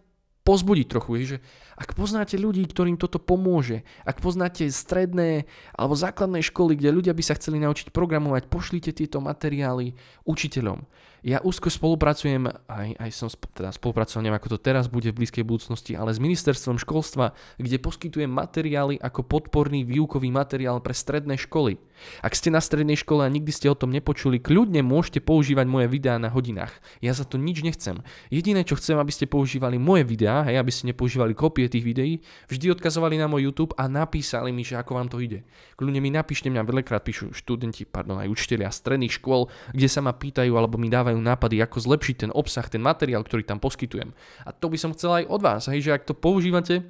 pozbudiť 0.40 0.86
trochu, 0.88 1.36
že 1.36 1.36
ak 1.76 1.92
poznáte 1.92 2.40
ľudí, 2.40 2.64
ktorým 2.64 2.96
toto 2.96 3.20
pomôže, 3.20 3.84
ak 4.08 4.24
poznáte 4.24 4.66
stredné 4.72 5.44
alebo 5.76 5.94
základné 5.94 6.40
školy, 6.46 6.74
kde 6.80 6.96
ľudia 6.96 7.12
by 7.12 7.22
sa 7.24 7.36
chceli 7.36 7.60
naučiť 7.60 7.92
programovať, 7.92 8.48
pošlite 8.48 8.90
tieto 8.96 9.20
materiály 9.20 9.94
učiteľom. 10.24 10.84
Ja 11.20 11.44
úzko 11.44 11.68
spolupracujem, 11.68 12.48
aj, 12.48 12.88
aj 12.96 13.10
som 13.12 13.28
teda 13.28 13.70
spolupracoval, 13.76 14.24
neviem 14.24 14.40
ako 14.40 14.56
to 14.56 14.58
teraz 14.60 14.88
bude 14.88 15.12
v 15.12 15.20
blízkej 15.20 15.44
budúcnosti, 15.44 15.92
ale 15.92 16.16
s 16.16 16.20
ministerstvom 16.22 16.80
školstva, 16.80 17.36
kde 17.60 17.76
poskytujem 17.76 18.28
materiály 18.28 18.96
ako 18.96 19.28
podporný 19.28 19.84
výukový 19.84 20.32
materiál 20.32 20.80
pre 20.80 20.96
stredné 20.96 21.36
školy. 21.36 21.76
Ak 22.24 22.32
ste 22.32 22.48
na 22.48 22.64
strednej 22.64 22.96
škole 22.96 23.24
a 23.24 23.32
nikdy 23.32 23.52
ste 23.52 23.68
o 23.68 23.76
tom 23.76 23.92
nepočuli, 23.92 24.40
kľudne 24.40 24.80
môžete 24.80 25.20
používať 25.20 25.68
moje 25.68 25.86
videá 25.92 26.16
na 26.16 26.32
hodinách. 26.32 26.72
Ja 27.04 27.12
za 27.12 27.28
to 27.28 27.36
nič 27.36 27.60
nechcem. 27.60 28.00
Jediné, 28.32 28.64
čo 28.64 28.80
chcem, 28.80 28.96
aby 28.96 29.12
ste 29.12 29.28
používali 29.28 29.76
moje 29.76 30.08
videá, 30.08 30.48
hej, 30.48 30.56
aby 30.56 30.72
ste 30.72 30.88
nepoužívali 30.88 31.36
kopie 31.36 31.68
tých 31.68 31.84
videí, 31.84 32.24
vždy 32.48 32.72
odkazovali 32.72 33.20
na 33.20 33.28
môj 33.28 33.52
YouTube 33.52 33.76
a 33.76 33.84
napísali 33.88 34.48
mi, 34.52 34.64
že 34.64 34.80
ako 34.80 34.96
vám 34.96 35.08
to 35.12 35.20
ide. 35.20 35.44
Kľudne 35.76 36.00
mi 36.00 36.08
napíšte, 36.08 36.48
mňa 36.48 36.64
veľakrát 36.64 37.04
píšu 37.04 37.36
študenti, 37.36 37.84
pardon, 37.84 38.16
aj 38.16 38.32
učiteľia 38.32 38.72
stredných 38.72 39.20
škôl, 39.20 39.52
kde 39.76 39.88
sa 39.88 40.00
ma 40.00 40.16
pýtajú 40.16 40.52
alebo 40.56 40.80
mi 40.80 40.88
dávajú 40.88 41.09
dávajú 41.10 41.26
nápady, 41.26 41.58
ako 41.58 41.78
zlepšiť 41.82 42.16
ten 42.22 42.30
obsah, 42.30 42.62
ten 42.70 42.78
materiál, 42.78 43.26
ktorý 43.26 43.42
tam 43.42 43.58
poskytujem. 43.58 44.14
A 44.46 44.54
to 44.54 44.70
by 44.70 44.78
som 44.78 44.94
chcel 44.94 45.18
aj 45.18 45.24
od 45.26 45.40
vás, 45.42 45.66
hej, 45.66 45.90
že 45.90 45.90
ak 45.90 46.06
to 46.06 46.14
používate, 46.14 46.86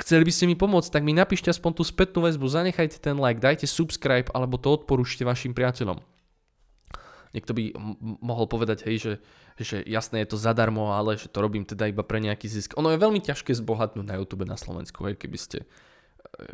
chceli 0.00 0.24
by 0.24 0.32
ste 0.32 0.48
mi 0.48 0.56
pomôcť, 0.56 0.88
tak 0.88 1.04
mi 1.04 1.12
napíšte 1.12 1.52
aspoň 1.52 1.70
tú 1.76 1.82
spätnú 1.84 2.24
väzbu, 2.24 2.48
zanechajte 2.48 2.96
ten 2.96 3.20
like, 3.20 3.44
dajte 3.44 3.68
subscribe 3.68 4.32
alebo 4.32 4.56
to 4.56 4.72
odporúčte 4.72 5.28
vašim 5.28 5.52
priateľom. 5.52 6.00
Niekto 7.30 7.54
by 7.54 7.62
mohol 8.26 8.50
povedať, 8.50 8.90
hej, 8.90 8.96
že, 8.98 9.12
že 9.54 9.76
jasné 9.86 10.26
je 10.26 10.34
to 10.34 10.38
zadarmo, 10.40 10.90
ale 10.90 11.14
že 11.14 11.30
to 11.30 11.38
robím 11.38 11.62
teda 11.62 11.86
iba 11.86 12.02
pre 12.02 12.18
nejaký 12.18 12.50
zisk. 12.50 12.74
Ono 12.74 12.90
je 12.90 12.98
veľmi 12.98 13.22
ťažké 13.22 13.54
zbohatnúť 13.54 14.02
na 14.02 14.18
YouTube 14.18 14.42
na 14.48 14.58
Slovensku, 14.58 15.06
hej, 15.06 15.14
keby 15.14 15.38
ste 15.38 15.58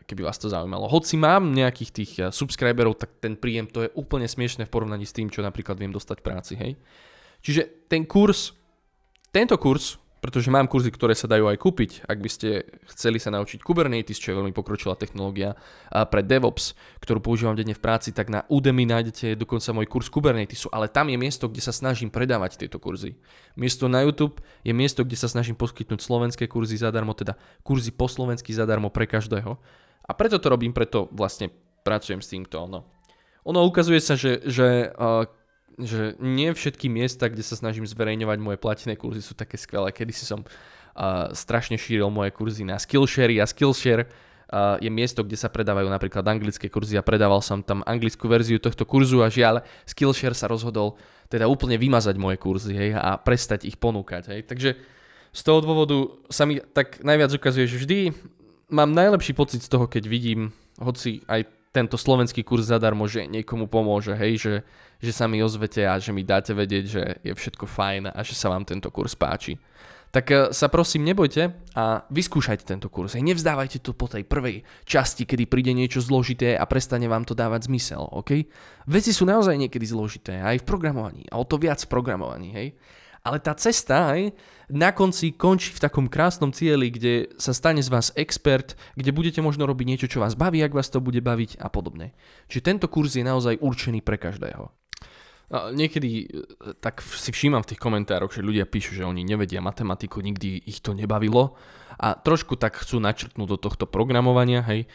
keby 0.06 0.22
vás 0.24 0.38
to 0.40 0.48
zaujímalo. 0.48 0.88
Hoci 0.88 1.20
mám 1.20 1.52
nejakých 1.52 1.90
tých 1.92 2.12
eh, 2.18 2.24
subscriberov, 2.32 2.98
tak 2.98 3.20
ten 3.20 3.36
príjem 3.36 3.68
to 3.68 3.86
je 3.86 3.90
úplne 3.94 4.26
smiešne 4.26 4.64
v 4.66 4.72
porovnaní 4.72 5.04
s 5.04 5.14
tým, 5.14 5.28
čo 5.28 5.44
napríklad 5.44 5.76
viem 5.78 5.92
dostať 5.92 6.18
práci, 6.24 6.54
hej. 6.56 6.72
Čiže 7.44 7.86
ten 7.86 8.08
kurz, 8.08 8.56
tento 9.30 9.54
kurz 9.60 10.00
pretože 10.20 10.48
mám 10.48 10.66
kurzy, 10.66 10.88
ktoré 10.88 11.12
sa 11.12 11.28
dajú 11.28 11.46
aj 11.46 11.60
kúpiť, 11.60 11.90
ak 12.08 12.18
by 12.18 12.30
ste 12.32 12.48
chceli 12.88 13.20
sa 13.20 13.28
naučiť 13.30 13.60
Kubernetes, 13.60 14.16
čo 14.16 14.32
je 14.32 14.38
veľmi 14.40 14.56
pokročilá 14.56 14.96
technológia 14.96 15.54
a 15.92 16.08
pre 16.08 16.24
DevOps, 16.24 16.72
ktorú 17.04 17.20
používam 17.20 17.54
denne 17.54 17.76
v 17.76 17.84
práci, 17.84 18.10
tak 18.16 18.32
na 18.32 18.42
Udemy 18.48 18.88
nájdete 18.88 19.36
dokonca 19.36 19.76
môj 19.76 19.86
kurz 19.86 20.08
Kubernetesu, 20.08 20.72
ale 20.72 20.88
tam 20.88 21.12
je 21.12 21.18
miesto, 21.20 21.46
kde 21.46 21.62
sa 21.62 21.70
snažím 21.70 22.08
predávať 22.08 22.56
tieto 22.64 22.80
kurzy. 22.80 23.20
Miesto 23.54 23.86
na 23.86 24.02
YouTube 24.02 24.40
je 24.64 24.72
miesto, 24.72 25.04
kde 25.04 25.20
sa 25.20 25.28
snažím 25.28 25.54
poskytnúť 25.54 26.00
slovenské 26.00 26.48
kurzy 26.48 26.80
zadarmo, 26.80 27.12
teda 27.12 27.36
kurzy 27.60 27.92
po 27.92 28.08
slovensky 28.08 28.56
zadarmo 28.56 28.88
pre 28.88 29.04
každého. 29.04 29.60
A 30.06 30.12
preto 30.16 30.40
to 30.40 30.48
robím, 30.48 30.72
preto 30.72 31.12
vlastne 31.12 31.52
pracujem 31.84 32.24
s 32.24 32.30
týmto. 32.32 32.66
No. 32.66 32.88
Ono 33.46 33.62
ukazuje 33.62 34.02
sa, 34.02 34.18
že, 34.18 34.42
že 34.42 34.90
uh, 34.90 35.28
že 35.76 36.16
nie 36.16 36.48
všetky 36.56 36.88
miesta, 36.88 37.28
kde 37.28 37.44
sa 37.44 37.52
snažím 37.56 37.84
zverejňovať 37.84 38.38
moje 38.40 38.58
platené 38.60 38.96
kurzy 38.96 39.20
sú 39.20 39.36
také 39.36 39.60
skvelé. 39.60 39.92
Kedy 39.92 40.12
si 40.12 40.24
som 40.24 40.40
uh, 40.40 41.28
strašne 41.36 41.76
šíril 41.76 42.08
moje 42.08 42.32
kurzy 42.32 42.64
na 42.64 42.80
Skillshare 42.80 43.36
a 43.40 43.44
Skillshare 43.44 44.08
uh, 44.08 44.80
je 44.80 44.88
miesto, 44.88 45.20
kde 45.20 45.36
sa 45.36 45.52
predávajú 45.52 45.88
napríklad 45.92 46.24
anglické 46.24 46.72
kurzy 46.72 46.96
a 46.96 47.04
predával 47.04 47.44
som 47.44 47.60
tam 47.60 47.84
anglickú 47.84 48.24
verziu 48.24 48.56
tohto 48.56 48.88
kurzu 48.88 49.20
a 49.20 49.28
žiaľ 49.28 49.60
Skillshare 49.84 50.32
sa 50.32 50.48
rozhodol 50.48 50.96
teda 51.28 51.44
úplne 51.44 51.76
vymazať 51.76 52.16
moje 52.16 52.40
kurzy 52.40 52.72
hej, 52.72 52.90
a 52.96 53.20
prestať 53.20 53.68
ich 53.68 53.76
ponúkať. 53.76 54.32
Hej. 54.32 54.40
Takže 54.48 54.70
z 55.36 55.40
toho 55.44 55.60
dôvodu 55.60 56.08
sa 56.32 56.48
mi 56.48 56.62
tak 56.72 57.04
najviac 57.04 57.36
ukazuje, 57.36 57.68
že 57.68 57.76
vždy 57.84 57.98
mám 58.72 58.96
najlepší 58.96 59.36
pocit 59.36 59.60
z 59.60 59.68
toho, 59.68 59.84
keď 59.84 60.08
vidím, 60.08 60.56
hoci 60.80 61.20
aj 61.28 61.55
tento 61.76 62.00
slovenský 62.00 62.40
kurz 62.40 62.72
zadarmo, 62.72 63.04
že 63.04 63.28
niekomu 63.28 63.68
pomôže, 63.68 64.16
hej, 64.16 64.40
že, 64.40 64.54
že 65.04 65.12
sa 65.12 65.28
mi 65.28 65.44
ozvete 65.44 65.84
a 65.84 66.00
že 66.00 66.16
mi 66.16 66.24
dáte 66.24 66.56
vedieť, 66.56 66.84
že 66.88 67.02
je 67.20 67.32
všetko 67.36 67.68
fajn 67.68 68.16
a 68.16 68.20
že 68.24 68.32
sa 68.32 68.48
vám 68.48 68.64
tento 68.64 68.88
kurz 68.88 69.12
páči. 69.12 69.60
Tak 70.08 70.24
e, 70.32 70.36
sa 70.56 70.72
prosím 70.72 71.04
nebojte 71.04 71.52
a 71.76 72.08
vyskúšajte 72.08 72.64
tento 72.64 72.88
kurz. 72.88 73.12
Hej, 73.12 73.28
nevzdávajte 73.28 73.84
to 73.84 73.92
po 73.92 74.08
tej 74.08 74.24
prvej 74.24 74.64
časti, 74.88 75.28
kedy 75.28 75.44
príde 75.44 75.76
niečo 75.76 76.00
zložité 76.00 76.56
a 76.56 76.64
prestane 76.64 77.04
vám 77.04 77.28
to 77.28 77.36
dávať 77.36 77.68
zmysel, 77.68 78.08
ok? 78.08 78.48
Veci 78.88 79.12
sú 79.12 79.28
naozaj 79.28 79.60
niekedy 79.60 79.84
zložité, 79.84 80.40
aj 80.40 80.64
v 80.64 80.64
programovaní, 80.64 81.28
a 81.28 81.36
o 81.36 81.44
to 81.44 81.60
viac 81.60 81.76
v 81.84 81.92
programovaní, 81.92 82.48
hej? 82.56 82.68
Ale 83.26 83.42
tá 83.42 83.58
cesta 83.58 84.14
aj 84.14 84.30
na 84.70 84.94
konci 84.94 85.34
končí 85.34 85.74
v 85.74 85.82
takom 85.82 86.06
krásnom 86.06 86.54
cieli, 86.54 86.94
kde 86.94 87.34
sa 87.42 87.50
stane 87.50 87.82
z 87.82 87.90
vás 87.90 88.14
expert, 88.14 88.78
kde 88.94 89.10
budete 89.10 89.42
možno 89.42 89.66
robiť 89.66 89.86
niečo, 89.86 90.06
čo 90.06 90.22
vás 90.22 90.38
baví, 90.38 90.62
ak 90.62 90.74
vás 90.74 90.86
to 90.86 91.02
bude 91.02 91.18
baviť 91.18 91.58
a 91.58 91.66
podobne. 91.66 92.14
Čiže 92.46 92.66
tento 92.70 92.86
kurz 92.86 93.18
je 93.18 93.26
naozaj 93.26 93.58
určený 93.58 94.06
pre 94.06 94.14
každého. 94.14 94.70
Niekedy 95.50 96.10
e, 96.18 96.26
tak 96.82 96.98
si 97.02 97.30
všímam 97.30 97.62
v 97.62 97.70
tých 97.70 97.82
komentároch, 97.82 98.34
že 98.34 98.42
ľudia 98.42 98.66
píšu, 98.66 98.98
že 98.98 99.06
oni 99.06 99.22
nevedia 99.22 99.62
matematiku, 99.62 100.18
nikdy 100.18 100.58
ich 100.66 100.82
to 100.82 100.90
nebavilo 100.90 101.54
a 102.02 102.18
trošku 102.18 102.58
tak 102.58 102.82
chcú 102.82 102.98
načrtnúť 102.98 103.48
do 103.54 103.58
tohto 103.58 103.86
programovania, 103.86 104.66
hej, 104.66 104.90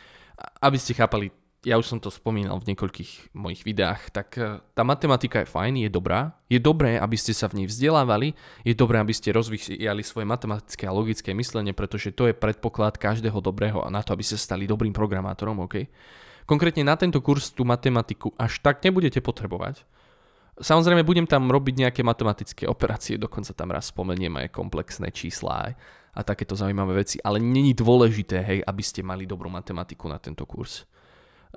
aby 0.60 0.76
ste 0.76 0.92
chápali, 0.92 1.32
ja 1.62 1.77
už 1.77 1.86
som 1.86 2.00
to 2.01 2.10
spomínal 2.10 2.58
v 2.58 2.74
niekoľkých 2.74 3.38
mojich 3.38 3.62
videách, 3.62 4.10
tak 4.10 4.34
e, 4.34 4.58
tá 4.74 4.82
matematika 4.82 5.46
je 5.46 5.51
fajn, 5.53 5.86
je 5.86 5.89
dobrá. 5.94 6.34
Je 6.50 6.58
dobré, 6.58 6.98
aby 6.98 7.13
ste 7.13 7.38
sa 7.38 7.46
v 7.46 7.62
nej 7.62 7.68
vzdelávali, 7.70 8.34
je 8.65 8.74
dobré, 8.74 8.98
aby 8.98 9.13
ste 9.13 9.30
rozvíjali 9.30 10.01
svoje 10.01 10.25
matematické 10.25 10.89
a 10.89 10.96
logické 10.96 11.38
myslenie, 11.38 11.77
pretože 11.77 12.18
to 12.18 12.25
je 12.25 12.34
predpoklad 12.34 12.98
každého 12.98 13.38
dobrého 13.46 13.77
a 13.86 13.94
na 13.94 14.01
to, 14.01 14.18
aby 14.18 14.25
ste 14.25 14.41
stali 14.41 14.65
dobrým 14.65 14.89
programátorom, 14.89 15.62
OK? 15.70 15.86
Konkrétne 16.50 16.82
na 16.82 16.98
tento 16.98 17.22
kurz 17.22 17.53
tú 17.53 17.62
matematiku 17.62 18.34
až 18.41 18.58
tak 18.65 18.82
nebudete 18.82 19.22
potrebovať. 19.22 19.86
Samozrejme, 20.58 21.06
budem 21.06 21.30
tam 21.30 21.46
robiť 21.48 21.88
nejaké 21.88 22.01
matematické 22.01 22.65
operácie, 22.65 23.22
dokonca 23.22 23.53
tam 23.53 23.70
raz 23.70 23.94
spomeniem 23.94 24.34
aj 24.41 24.50
komplexné 24.50 25.13
čísla 25.13 25.77
a 26.12 26.22
takéto 26.25 26.58
zaujímavé 26.58 27.06
veci, 27.06 27.22
ale 27.22 27.38
není 27.38 27.77
dôležité, 27.77 28.41
hej, 28.41 28.60
aby 28.65 28.84
ste 28.84 29.06
mali 29.06 29.30
dobrú 29.30 29.48
matematiku 29.48 30.10
na 30.10 30.18
tento 30.18 30.44
kurz 30.50 30.89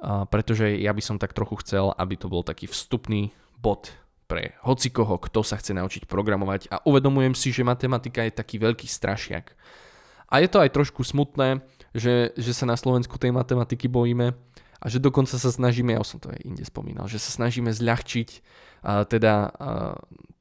pretože 0.02 0.74
ja 0.80 0.90
by 0.90 1.02
som 1.02 1.16
tak 1.16 1.32
trochu 1.32 1.60
chcel, 1.62 1.94
aby 1.94 2.14
to 2.18 2.26
bol 2.26 2.42
taký 2.42 2.66
vstupný 2.68 3.30
bod 3.58 3.94
pre 4.24 4.56
hocikoho, 4.64 5.20
kto 5.20 5.44
sa 5.44 5.60
chce 5.60 5.76
naučiť 5.76 6.08
programovať 6.08 6.72
a 6.72 6.80
uvedomujem 6.88 7.36
si, 7.36 7.52
že 7.52 7.66
matematika 7.66 8.24
je 8.24 8.32
taký 8.32 8.56
veľký 8.56 8.88
strašiak. 8.88 9.52
A 10.32 10.40
je 10.40 10.48
to 10.48 10.58
aj 10.64 10.72
trošku 10.72 11.04
smutné, 11.04 11.60
že, 11.92 12.32
že 12.34 12.52
sa 12.56 12.64
na 12.66 12.74
Slovensku 12.74 13.20
tej 13.20 13.30
matematiky 13.30 13.86
bojíme 13.86 14.32
a 14.80 14.86
že 14.88 14.98
dokonca 14.98 15.36
sa 15.36 15.50
snažíme, 15.52 15.94
ja 15.94 16.02
som 16.02 16.18
to 16.18 16.32
aj 16.32 16.40
inde 16.42 16.64
spomínal, 16.64 17.06
že 17.06 17.20
sa 17.20 17.30
snažíme 17.30 17.70
zľahčiť 17.70 18.28
uh, 18.84 19.04
teda 19.06 19.52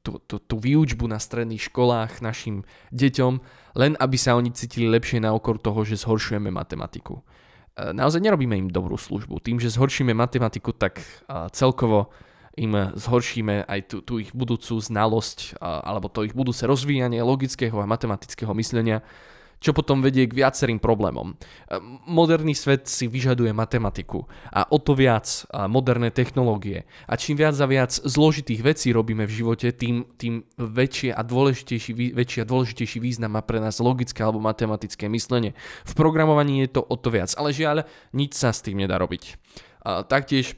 tú, 0.04 0.20
tú, 0.28 0.36
tú 0.36 0.56
výučbu 0.60 1.08
na 1.08 1.16
stredných 1.16 1.72
školách 1.72 2.20
našim 2.20 2.62
deťom, 2.92 3.32
len 3.80 3.92
aby 3.96 4.16
sa 4.20 4.36
oni 4.36 4.52
cítili 4.52 4.86
lepšie 4.92 5.24
na 5.24 5.32
okor 5.32 5.56
toho, 5.56 5.80
že 5.82 6.00
zhoršujeme 6.04 6.52
matematiku. 6.52 7.24
E, 7.74 7.90
naozaj 7.90 8.22
nerobíme 8.22 8.54
im 8.54 8.68
dobrú 8.70 8.94
službu. 8.94 9.42
Tým, 9.42 9.58
že 9.58 9.74
zhoršíme 9.74 10.14
matematiku, 10.14 10.70
tak 10.70 11.02
e, 11.02 11.04
celkovo 11.50 12.14
im 12.54 12.94
zhoršíme 12.94 13.66
aj 13.66 13.80
tú, 13.90 13.96
tú 13.98 14.22
ich 14.22 14.30
budúcu 14.30 14.78
znalosť 14.78 15.58
e, 15.58 15.62
alebo 15.62 16.06
to 16.06 16.22
ich 16.22 16.38
budúce 16.38 16.62
rozvíjanie 16.62 17.18
logického 17.26 17.74
a 17.82 17.90
matematického 17.90 18.54
myslenia 18.54 19.02
čo 19.64 19.72
potom 19.72 20.04
vedie 20.04 20.28
k 20.28 20.36
viacerým 20.36 20.76
problémom. 20.76 21.32
E, 21.32 21.34
moderný 22.04 22.52
svet 22.52 22.84
si 22.84 23.08
vyžaduje 23.08 23.56
matematiku 23.56 24.28
a 24.52 24.68
o 24.68 24.76
to 24.76 24.92
viac 24.92 25.48
moderné 25.72 26.12
technológie. 26.12 26.84
A 27.08 27.16
čím 27.16 27.40
viac 27.40 27.56
a 27.56 27.64
viac 27.64 27.96
zložitých 27.96 28.60
vecí 28.60 28.92
robíme 28.92 29.24
v 29.24 29.32
živote, 29.32 29.72
tým, 29.72 30.04
tým 30.20 30.44
väčšie 30.60 31.16
a 31.16 31.24
dôležitejší, 31.24 32.12
väčší 32.12 32.38
a 32.44 32.50
dôležitejší 32.50 32.98
význam 33.00 33.32
má 33.32 33.40
pre 33.40 33.56
nás 33.56 33.80
logické 33.80 34.20
alebo 34.20 34.44
matematické 34.44 35.08
myslenie. 35.08 35.56
V 35.88 35.92
programovaní 35.96 36.68
je 36.68 36.76
to 36.76 36.84
o 36.84 36.96
to 37.00 37.08
viac, 37.08 37.32
ale 37.40 37.56
žiaľ, 37.56 37.88
nič 38.12 38.36
sa 38.36 38.52
s 38.52 38.60
tým 38.60 38.84
nedá 38.84 39.00
robiť. 39.00 39.40
A 39.84 40.04
taktiež 40.04 40.56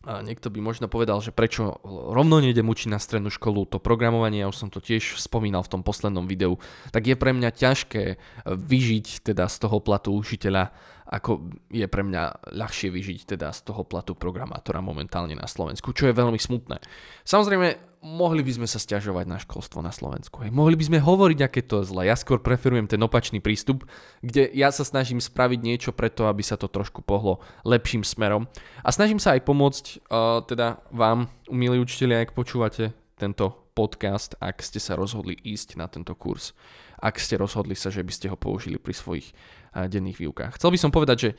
a 0.00 0.24
niekto 0.24 0.48
by 0.48 0.64
možno 0.64 0.88
povedal, 0.88 1.20
že 1.20 1.28
prečo 1.28 1.76
rovno 1.84 2.40
nejdem 2.40 2.64
učiť 2.64 2.88
na 2.88 2.96
strednú 2.96 3.28
školu 3.28 3.68
to 3.68 3.76
programovanie, 3.76 4.40
ja 4.40 4.48
už 4.48 4.56
som 4.56 4.68
to 4.72 4.80
tiež 4.80 5.20
spomínal 5.20 5.60
v 5.60 5.72
tom 5.76 5.82
poslednom 5.84 6.24
videu, 6.24 6.56
tak 6.88 7.04
je 7.04 7.20
pre 7.20 7.36
mňa 7.36 7.52
ťažké 7.52 8.16
vyžiť 8.48 9.28
teda 9.28 9.44
z 9.44 9.56
toho 9.60 9.76
platu 9.84 10.16
učiteľa 10.16 10.72
ako 11.10 11.50
je 11.74 11.82
pre 11.90 12.06
mňa 12.06 12.54
ľahšie 12.54 12.94
vyžiť 12.94 13.34
teda 13.34 13.50
z 13.50 13.66
toho 13.66 13.82
platu 13.82 14.14
programátora 14.14 14.78
momentálne 14.78 15.34
na 15.34 15.50
Slovensku, 15.50 15.90
čo 15.90 16.06
je 16.06 16.14
veľmi 16.14 16.38
smutné. 16.38 16.78
Samozrejme, 17.26 17.89
mohli 18.00 18.40
by 18.40 18.60
sme 18.60 18.68
sa 18.68 18.80
stiažovať 18.80 19.28
na 19.28 19.36
školstvo 19.36 19.84
na 19.84 19.92
Slovensku. 19.92 20.40
Hej. 20.40 20.52
Mohli 20.52 20.80
by 20.80 20.84
sme 20.88 20.98
hovoriť, 21.04 21.38
aké 21.44 21.60
to 21.60 21.84
je 21.84 21.92
zle. 21.92 22.08
Ja 22.08 22.16
skôr 22.16 22.40
preferujem 22.40 22.88
ten 22.88 23.00
opačný 23.00 23.44
prístup, 23.44 23.84
kde 24.24 24.48
ja 24.56 24.72
sa 24.72 24.88
snažím 24.88 25.20
spraviť 25.20 25.60
niečo 25.60 25.90
preto, 25.92 26.24
aby 26.24 26.40
sa 26.40 26.56
to 26.56 26.66
trošku 26.66 27.04
pohlo 27.04 27.44
lepším 27.62 28.00
smerom. 28.00 28.48
A 28.80 28.88
snažím 28.88 29.20
sa 29.20 29.36
aj 29.36 29.44
pomôcť 29.44 29.84
uh, 30.08 30.40
teda 30.48 30.80
vám, 30.90 31.28
milí 31.52 31.76
učiteľi, 31.76 32.24
ak 32.24 32.36
počúvate 32.36 32.96
tento 33.20 33.70
podcast, 33.76 34.32
ak 34.40 34.64
ste 34.64 34.80
sa 34.80 34.96
rozhodli 34.96 35.36
ísť 35.36 35.76
na 35.76 35.86
tento 35.86 36.16
kurz. 36.16 36.56
Ak 37.00 37.20
ste 37.20 37.36
rozhodli 37.36 37.76
sa, 37.76 37.92
že 37.92 38.04
by 38.04 38.12
ste 38.12 38.26
ho 38.28 38.36
použili 38.36 38.76
pri 38.76 38.92
svojich 38.92 39.32
denných 39.72 40.18
výukách. 40.18 40.58
Chcel 40.58 40.74
by 40.74 40.78
som 40.80 40.90
povedať, 40.90 41.16
že 41.16 41.30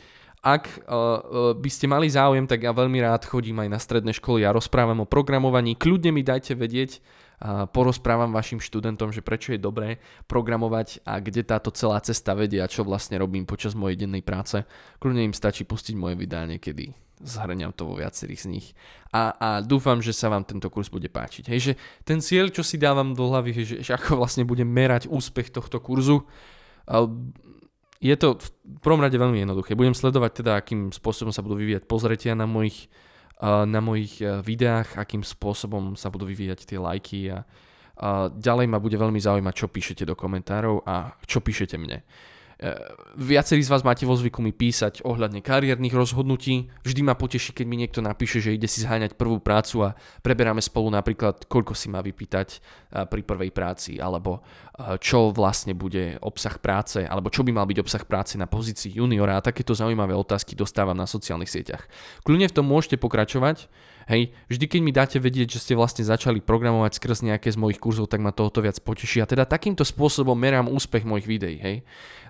ak 0.41 0.89
uh, 0.89 1.53
by 1.53 1.69
ste 1.69 1.85
mali 1.85 2.09
záujem, 2.09 2.49
tak 2.49 2.65
ja 2.65 2.73
veľmi 2.73 2.97
rád 2.97 3.29
chodím 3.29 3.61
aj 3.61 3.69
na 3.69 3.77
stredné 3.77 4.11
školy 4.17 4.41
a 4.41 4.49
rozprávam 4.49 5.05
o 5.05 5.09
programovaní. 5.09 5.77
Kľudne 5.77 6.09
mi 6.09 6.25
dajte 6.25 6.57
vedieť, 6.57 6.97
uh, 6.97 7.69
porozprávam 7.69 8.33
vašim 8.33 8.57
študentom, 8.57 9.13
že 9.13 9.21
prečo 9.21 9.53
je 9.53 9.61
dobré 9.61 10.01
programovať 10.25 11.05
a 11.05 11.21
kde 11.21 11.45
táto 11.45 11.69
celá 11.69 12.01
cesta 12.01 12.33
vedie 12.33 12.57
a 12.57 12.65
čo 12.65 12.81
vlastne 12.81 13.21
robím 13.21 13.45
počas 13.45 13.77
mojej 13.77 14.01
dennej 14.01 14.25
práce. 14.25 14.65
Kľudne 14.97 15.29
im 15.29 15.37
stačí 15.37 15.61
pustiť 15.61 15.93
moje 15.93 16.17
videá 16.17 16.49
niekedy. 16.49 16.97
Zhrňam 17.21 17.69
to 17.77 17.85
vo 17.85 18.01
viacerých 18.01 18.41
z 18.41 18.47
nich. 18.49 18.67
A, 19.13 19.29
a 19.37 19.49
dúfam, 19.61 20.01
že 20.01 20.09
sa 20.09 20.33
vám 20.33 20.41
tento 20.41 20.73
kurz 20.73 20.89
bude 20.89 21.05
páčiť. 21.05 21.53
Hej, 21.53 21.59
že 21.61 21.73
ten 22.01 22.17
cieľ, 22.17 22.49
čo 22.49 22.65
si 22.65 22.81
dávam 22.81 23.13
do 23.13 23.29
hlavy, 23.29 23.61
že, 23.61 23.85
že 23.85 23.93
ako 23.93 24.17
vlastne 24.17 24.41
budem 24.41 24.65
merať 24.65 25.05
úspech 25.05 25.53
tohto 25.53 25.77
kurzu, 25.77 26.25
je 28.01 28.15
to 28.17 28.41
v 28.41 28.49
prvom 28.81 28.97
rade 28.97 29.13
veľmi 29.13 29.45
jednoduché. 29.45 29.77
Budem 29.77 29.93
sledovať 29.93 30.41
teda, 30.41 30.57
akým 30.57 30.89
spôsobom 30.89 31.29
sa 31.29 31.45
budú 31.45 31.61
vyvíjať 31.61 31.85
pozretia 31.85 32.33
na 32.33 32.49
mojich, 32.49 32.89
na 33.45 33.77
mojich 33.77 34.17
e, 34.21 34.41
videách, 34.41 34.97
akým 34.97 35.21
spôsobom 35.21 35.93
sa 35.93 36.09
budú 36.09 36.25
vyvíjať 36.25 36.65
tie 36.65 36.81
lajky 36.81 37.29
a, 37.29 37.45
a 38.01 38.29
ďalej 38.33 38.65
ma 38.69 38.81
bude 38.81 38.97
veľmi 38.97 39.21
zaujímať, 39.21 39.53
čo 39.53 39.69
píšete 39.69 40.03
do 40.09 40.17
komentárov 40.17 40.81
a 40.81 41.13
čo 41.29 41.45
píšete 41.45 41.77
mne. 41.77 42.01
Eh, 42.61 42.77
viacerí 43.17 43.65
z 43.65 43.73
vás 43.73 43.81
máte 43.81 44.05
vo 44.05 44.13
zvyku 44.13 44.37
mi 44.37 44.53
písať 44.53 45.01
ohľadne 45.01 45.41
kariérnych 45.41 45.97
rozhodnutí. 45.97 46.69
Vždy 46.85 47.01
ma 47.01 47.17
poteší, 47.17 47.57
keď 47.57 47.65
mi 47.65 47.73
niekto 47.73 48.05
napíše, 48.05 48.37
že 48.37 48.53
ide 48.53 48.69
si 48.69 48.85
zháňať 48.85 49.17
prvú 49.17 49.41
prácu 49.41 49.89
a 49.89 49.97
preberáme 50.21 50.61
spolu 50.61 50.93
napríklad, 50.93 51.49
koľko 51.49 51.73
si 51.73 51.89
má 51.89 52.05
vypýtať 52.05 52.47
eh, 52.53 53.09
pri 53.09 53.25
prvej 53.25 53.49
práci, 53.49 53.97
alebo 53.97 54.45
eh, 54.77 54.93
čo 55.01 55.33
vlastne 55.33 55.73
bude 55.73 56.21
obsah 56.21 56.53
práce, 56.61 57.01
alebo 57.01 57.33
čo 57.33 57.41
by 57.41 57.49
mal 57.49 57.65
byť 57.65 57.81
obsah 57.81 58.05
práce 58.05 58.37
na 58.37 58.45
pozícii 58.45 58.93
juniora 58.93 59.41
a 59.41 59.45
takéto 59.45 59.73
zaujímavé 59.73 60.13
otázky 60.13 60.53
dostávam 60.53 60.93
na 60.93 61.09
sociálnych 61.09 61.49
sieťach. 61.49 61.89
Kľudne 62.21 62.45
v 62.45 62.61
tom 62.61 62.69
môžete 62.69 63.01
pokračovať, 63.01 63.73
Hej, 64.09 64.33
vždy 64.49 64.65
keď 64.65 64.79
mi 64.81 64.91
dáte 64.95 65.17
vedieť, 65.21 65.57
že 65.57 65.61
ste 65.61 65.73
vlastne 65.77 66.01
začali 66.01 66.41
programovať 66.41 66.97
skrz 66.97 67.25
nejaké 67.27 67.53
z 67.53 67.57
mojich 67.57 67.77
kurzov, 67.77 68.09
tak 68.09 68.23
ma 68.23 68.33
to 68.33 68.47
o 68.47 68.53
to 68.53 68.65
viac 68.65 68.77
poteší. 68.81 69.21
A 69.21 69.29
teda 69.29 69.45
takýmto 69.45 69.85
spôsobom 69.85 70.33
merám 70.33 70.71
úspech 70.71 71.05
mojich 71.05 71.27
videí, 71.29 71.57
hej. 71.61 71.77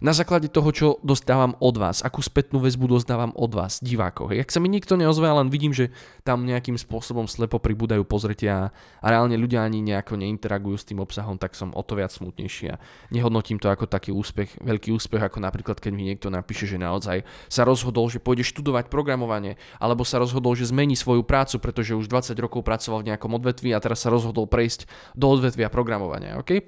Na 0.01 0.17
základe 0.17 0.49
toho, 0.49 0.73
čo 0.73 0.87
dostávam 1.05 1.53
od 1.61 1.77
vás, 1.77 2.01
akú 2.01 2.25
spätnú 2.25 2.57
väzbu 2.57 2.89
dostávam 2.89 3.29
od 3.37 3.53
vás, 3.53 3.77
divákov. 3.85 4.33
Hej. 4.33 4.41
Ak 4.41 4.49
sa 4.49 4.57
mi 4.57 4.65
nikto 4.65 4.97
neozve, 4.97 5.29
len 5.29 5.53
vidím, 5.53 5.77
že 5.77 5.93
tam 6.25 6.41
nejakým 6.41 6.73
spôsobom 6.73 7.29
slepo 7.29 7.61
pribúdajú 7.61 8.01
pozretia 8.01 8.73
a 8.97 9.05
reálne 9.05 9.37
ľudia 9.37 9.61
ani 9.61 9.85
nejako 9.85 10.17
neinteragujú 10.17 10.73
s 10.81 10.89
tým 10.89 11.05
obsahom, 11.05 11.37
tak 11.37 11.53
som 11.53 11.69
o 11.77 11.85
to 11.85 11.93
viac 11.93 12.09
smutnejší 12.09 12.73
a 12.73 12.81
nehodnotím 13.13 13.61
to 13.61 13.69
ako 13.69 13.85
taký 13.85 14.09
úspech, 14.09 14.57
veľký 14.65 14.89
úspech, 14.89 15.21
ako 15.21 15.37
napríklad 15.37 15.77
keď 15.77 15.93
mi 15.93 16.09
niekto 16.09 16.33
napíše, 16.33 16.65
že 16.65 16.81
naozaj 16.81 17.21
sa 17.45 17.61
rozhodol, 17.61 18.09
že 18.09 18.17
pôjde 18.17 18.41
študovať 18.41 18.89
programovanie, 18.89 19.61
alebo 19.77 20.01
sa 20.01 20.17
rozhodol, 20.17 20.57
že 20.57 20.73
zmení 20.73 20.97
svoju 20.97 21.21
prácu, 21.21 21.60
pretože 21.61 21.93
už 21.93 22.09
20 22.09 22.33
rokov 22.41 22.65
pracoval 22.65 23.05
v 23.05 23.13
nejakom 23.13 23.31
odvetví 23.37 23.71
a 23.71 23.79
teraz 23.79 24.03
sa 24.03 24.09
rozhodol 24.09 24.49
prejsť 24.49 24.89
do 25.13 25.29
odvetvia 25.29 25.69
programovania. 25.69 26.41
Okay? 26.41 26.67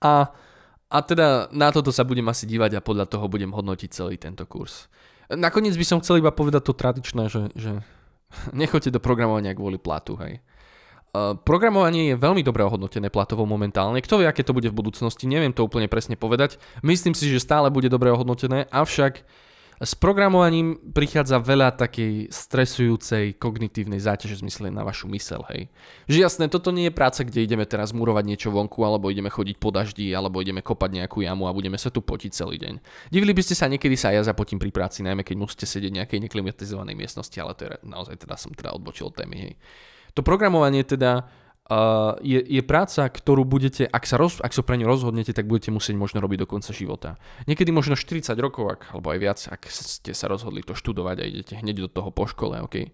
A, 0.00 0.32
a 0.88 0.98
teda 1.04 1.52
na 1.52 1.68
toto 1.70 1.92
sa 1.92 2.08
budem 2.08 2.24
asi 2.32 2.48
dívať 2.48 2.80
a 2.80 2.84
podľa 2.84 3.06
toho 3.06 3.28
budem 3.28 3.52
hodnotiť 3.52 3.90
celý 3.92 4.16
tento 4.16 4.48
kurz. 4.48 4.88
Nakoniec 5.30 5.76
by 5.78 5.86
som 5.86 6.00
chcel 6.02 6.18
iba 6.18 6.34
povedať 6.34 6.66
to 6.66 6.74
tradičné, 6.74 7.30
že, 7.30 7.52
že 7.54 7.84
nechoďte 8.56 8.96
do 8.96 9.00
programovania 9.04 9.54
kvôli 9.54 9.76
platu, 9.76 10.16
hej. 10.18 10.40
Uh, 11.10 11.34
programovanie 11.34 12.14
je 12.14 12.22
veľmi 12.22 12.38
dobre 12.46 12.62
ohodnotené 12.62 13.10
platovo 13.10 13.42
momentálne. 13.42 13.98
Kto 13.98 14.22
vie, 14.22 14.30
aké 14.30 14.46
to 14.46 14.54
bude 14.54 14.70
v 14.70 14.78
budúcnosti, 14.78 15.26
neviem 15.26 15.50
to 15.50 15.66
úplne 15.66 15.90
presne 15.90 16.14
povedať. 16.14 16.62
Myslím 16.86 17.18
si, 17.18 17.26
že 17.26 17.42
stále 17.42 17.66
bude 17.66 17.90
dobre 17.90 18.14
ohodnotené, 18.14 18.70
avšak 18.70 19.26
S 19.80 19.96
programovaním 19.96 20.76
prichádza 20.92 21.40
veľa 21.40 21.72
takej 21.72 22.28
stresujúcej 22.28 23.40
kognitívnej 23.40 23.96
záťaže 23.96 24.36
v 24.36 24.42
zmysle 24.44 24.68
na 24.68 24.84
vašu 24.84 25.08
mysel, 25.08 25.40
hej. 25.48 25.72
Že 26.04 26.18
jasné, 26.20 26.44
toto 26.52 26.68
nie 26.68 26.92
je 26.92 26.98
práca, 27.00 27.24
kde 27.24 27.48
ideme 27.48 27.64
teraz 27.64 27.96
murovať 27.96 28.28
niečo 28.28 28.52
vonku, 28.52 28.76
alebo 28.84 29.08
ideme 29.08 29.32
chodiť 29.32 29.56
po 29.56 29.72
daždi, 29.72 30.12
alebo 30.12 30.44
ideme 30.44 30.60
kopať 30.60 31.00
nejakú 31.00 31.24
jamu 31.24 31.48
a 31.48 31.56
budeme 31.56 31.80
sa 31.80 31.88
tu 31.88 32.04
potiť 32.04 32.28
celý 32.28 32.60
deň. 32.60 32.76
Divili 33.08 33.32
by 33.32 33.40
ste 33.40 33.56
sa 33.56 33.72
niekedy 33.72 33.96
sa 33.96 34.12
ja 34.12 34.20
zapotím 34.20 34.60
pri 34.60 34.68
práci, 34.68 35.00
najmä 35.00 35.24
keď 35.24 35.36
musíte 35.40 35.64
sedieť 35.64 35.88
v 35.88 35.98
nejakej 36.04 36.20
neklimatizovanej 36.28 37.00
miestnosti, 37.00 37.40
ale 37.40 37.56
to 37.56 37.64
je 37.64 37.80
naozaj 37.80 38.20
teda 38.20 38.36
som 38.36 38.52
teda 38.52 38.76
odbočil 38.76 39.08
témy, 39.16 39.48
hej. 39.48 39.54
To 40.12 40.20
programovanie 40.20 40.84
teda 40.84 41.24
je, 42.24 42.40
je 42.42 42.62
práca, 42.66 43.06
ktorú 43.06 43.46
budete, 43.46 43.86
ak 43.86 44.02
sa, 44.02 44.18
roz, 44.18 44.42
ak 44.42 44.50
sa 44.50 44.62
pre 44.66 44.74
ňu 44.74 44.90
rozhodnete, 44.90 45.30
tak 45.30 45.46
budete 45.46 45.70
musieť 45.70 45.94
možno 45.94 46.18
robiť 46.18 46.42
do 46.42 46.50
konca 46.50 46.74
života. 46.74 47.14
Niekedy 47.46 47.70
možno 47.70 47.94
40 47.94 48.26
rokov, 48.42 48.66
ak, 48.74 48.80
alebo 48.90 49.14
aj 49.14 49.18
viac, 49.22 49.38
ak 49.46 49.70
ste 49.70 50.10
sa 50.10 50.26
rozhodli 50.26 50.66
to 50.66 50.74
študovať 50.74 51.16
a 51.22 51.28
idete 51.30 51.54
hneď 51.54 51.86
do 51.86 51.88
toho 51.90 52.10
po 52.10 52.26
škole, 52.26 52.58
okay? 52.66 52.90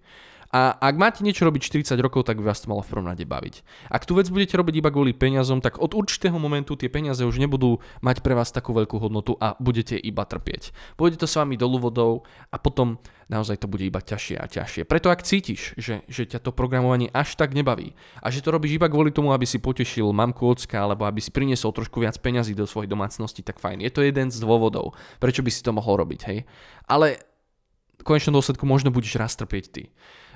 A 0.56 0.72
ak 0.80 0.96
máte 0.96 1.20
niečo 1.20 1.44
robiť 1.44 1.84
40 1.84 2.00
rokov, 2.00 2.24
tak 2.24 2.40
by 2.40 2.48
vás 2.48 2.64
to 2.64 2.72
malo 2.72 2.80
v 2.80 2.88
prvom 2.88 3.04
rade 3.12 3.28
baviť. 3.28 3.60
Ak 3.92 4.08
tú 4.08 4.16
vec 4.16 4.32
budete 4.32 4.56
robiť 4.56 4.80
iba 4.80 4.88
kvôli 4.88 5.12
peniazom, 5.12 5.60
tak 5.60 5.76
od 5.76 5.92
určitého 5.92 6.40
momentu 6.40 6.80
tie 6.80 6.88
peniaze 6.88 7.20
už 7.28 7.36
nebudú 7.36 7.84
mať 8.00 8.24
pre 8.24 8.32
vás 8.32 8.48
takú 8.48 8.72
veľkú 8.72 8.96
hodnotu 8.96 9.36
a 9.36 9.52
budete 9.60 10.00
iba 10.00 10.24
trpieť. 10.24 10.72
Pôjde 10.96 11.20
to 11.20 11.28
s 11.28 11.36
vami 11.36 11.60
dolu 11.60 11.76
vodou 11.76 12.24
a 12.48 12.56
potom 12.56 12.96
naozaj 13.28 13.60
to 13.60 13.68
bude 13.68 13.84
iba 13.84 14.00
ťažšie 14.00 14.40
a 14.40 14.48
ťažšie. 14.48 14.88
Preto 14.88 15.12
ak 15.12 15.28
cítiš, 15.28 15.76
že, 15.76 16.00
že 16.08 16.24
ťa 16.24 16.40
to 16.40 16.56
programovanie 16.56 17.12
až 17.12 17.36
tak 17.36 17.52
nebaví 17.52 17.92
a 18.24 18.32
že 18.32 18.40
to 18.40 18.48
robíš 18.48 18.80
iba 18.80 18.88
kvôli 18.88 19.12
tomu, 19.12 19.36
aby 19.36 19.44
si 19.44 19.60
potešil 19.60 20.08
mamku 20.16 20.40
ocka 20.48 20.80
alebo 20.80 21.04
aby 21.04 21.20
si 21.20 21.28
priniesol 21.28 21.76
trošku 21.76 22.00
viac 22.00 22.16
peňazí 22.16 22.56
do 22.56 22.64
svojej 22.64 22.88
domácnosti, 22.88 23.44
tak 23.44 23.60
fajn. 23.60 23.84
Je 23.84 23.92
to 23.92 24.00
jeden 24.00 24.32
z 24.32 24.40
dôvodov, 24.40 24.96
prečo 25.20 25.44
by 25.44 25.52
si 25.52 25.60
to 25.60 25.76
mohol 25.76 26.00
robiť, 26.00 26.20
hej. 26.32 26.48
Ale 26.88 27.20
v 28.00 28.02
konečnom 28.04 28.40
dôsledku 28.40 28.64
možno 28.64 28.88
budeš 28.88 29.20
raz 29.20 29.36
trpieť 29.36 29.64
ty. 29.68 29.82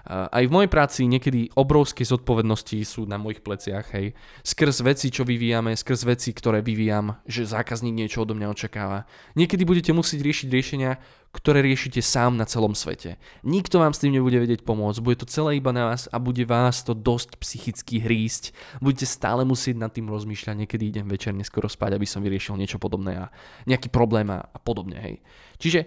Aj 0.08 0.44
v 0.44 0.54
mojej 0.54 0.70
práci 0.72 1.04
niekedy 1.04 1.52
obrovské 1.56 2.06
zodpovednosti 2.08 2.78
sú 2.88 3.04
na 3.04 3.20
mojich 3.20 3.44
pleciach, 3.44 3.92
hej. 3.92 4.16
Skrz 4.40 4.80
veci, 4.80 5.12
čo 5.12 5.28
vyvíjame, 5.28 5.76
skrz 5.76 6.08
veci, 6.08 6.32
ktoré 6.32 6.64
vyvíjam, 6.64 7.20
že 7.28 7.44
zákazník 7.44 7.92
niečo 7.92 8.24
odo 8.24 8.32
mňa 8.32 8.48
očakáva. 8.48 9.04
Niekedy 9.36 9.68
budete 9.68 9.92
musieť 9.92 10.24
riešiť 10.24 10.48
riešenia, 10.48 10.96
ktoré 11.30 11.62
riešite 11.62 12.02
sám 12.02 12.34
na 12.34 12.42
celom 12.42 12.74
svete. 12.74 13.14
Nikto 13.46 13.78
vám 13.78 13.94
s 13.94 14.02
tým 14.02 14.18
nebude 14.18 14.34
vedieť 14.40 14.66
pomôcť, 14.66 14.98
bude 14.98 15.20
to 15.22 15.30
celé 15.30 15.62
iba 15.62 15.70
na 15.70 15.94
vás 15.94 16.10
a 16.10 16.18
bude 16.18 16.42
vás 16.42 16.82
to 16.82 16.90
dosť 16.90 17.38
psychicky 17.38 18.02
hrísť. 18.02 18.50
Budete 18.82 19.06
stále 19.06 19.46
musieť 19.46 19.78
nad 19.78 19.94
tým 19.94 20.10
rozmýšľať, 20.10 20.58
niekedy 20.58 20.90
idem 20.90 21.06
večer 21.06 21.30
neskoro 21.30 21.70
spať, 21.70 21.94
aby 21.94 22.06
som 22.08 22.24
vyriešil 22.24 22.58
niečo 22.58 22.82
podobné 22.82 23.30
a 23.30 23.30
nejaký 23.70 23.94
problém 23.94 24.26
a, 24.26 24.42
podobne, 24.58 24.98
hej. 24.98 25.14
Čiže 25.62 25.86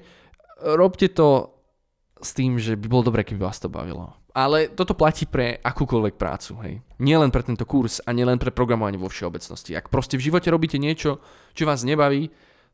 robte 0.63 1.11
to 1.11 1.51
s 2.23 2.33
tým, 2.33 2.57
že 2.57 2.79
by 2.79 2.87
bolo 2.89 3.11
dobré, 3.11 3.21
keby 3.27 3.43
vás 3.43 3.59
to 3.59 3.67
bavilo. 3.67 4.15
Ale 4.33 4.71
toto 4.73 4.97
platí 4.97 5.29
pre 5.29 5.61
akúkoľvek 5.61 6.15
prácu, 6.17 6.51
hej. 6.65 6.73
Nielen 6.97 7.29
pre 7.29 7.45
tento 7.45 7.67
kurz 7.69 8.01
a 8.01 8.09
nielen 8.15 8.41
pre 8.41 8.49
programovanie 8.49 8.97
vo 8.97 9.11
všeobecnosti. 9.11 9.77
Ak 9.77 9.93
proste 9.93 10.17
v 10.17 10.25
živote 10.31 10.49
robíte 10.49 10.81
niečo, 10.81 11.21
čo 11.53 11.69
vás 11.69 11.85
nebaví, 11.85 12.33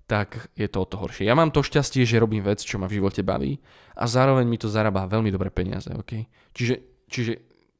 tak 0.09 0.49
je 0.57 0.65
to 0.65 0.81
o 0.81 0.89
to 0.89 0.97
horšie. 0.97 1.29
Ja 1.29 1.37
mám 1.37 1.53
to 1.53 1.61
šťastie, 1.61 2.01
že 2.01 2.17
robím 2.17 2.41
vec, 2.41 2.65
čo 2.65 2.81
ma 2.81 2.89
v 2.89 2.97
živote 2.97 3.21
baví 3.21 3.61
a 3.93 4.09
zároveň 4.09 4.49
mi 4.49 4.57
to 4.57 4.65
zarába 4.65 5.05
veľmi 5.05 5.29
dobré 5.29 5.53
peniaze, 5.53 5.93
ok? 5.93 6.25
Čiže, 6.57 7.05
čiže 7.05 7.33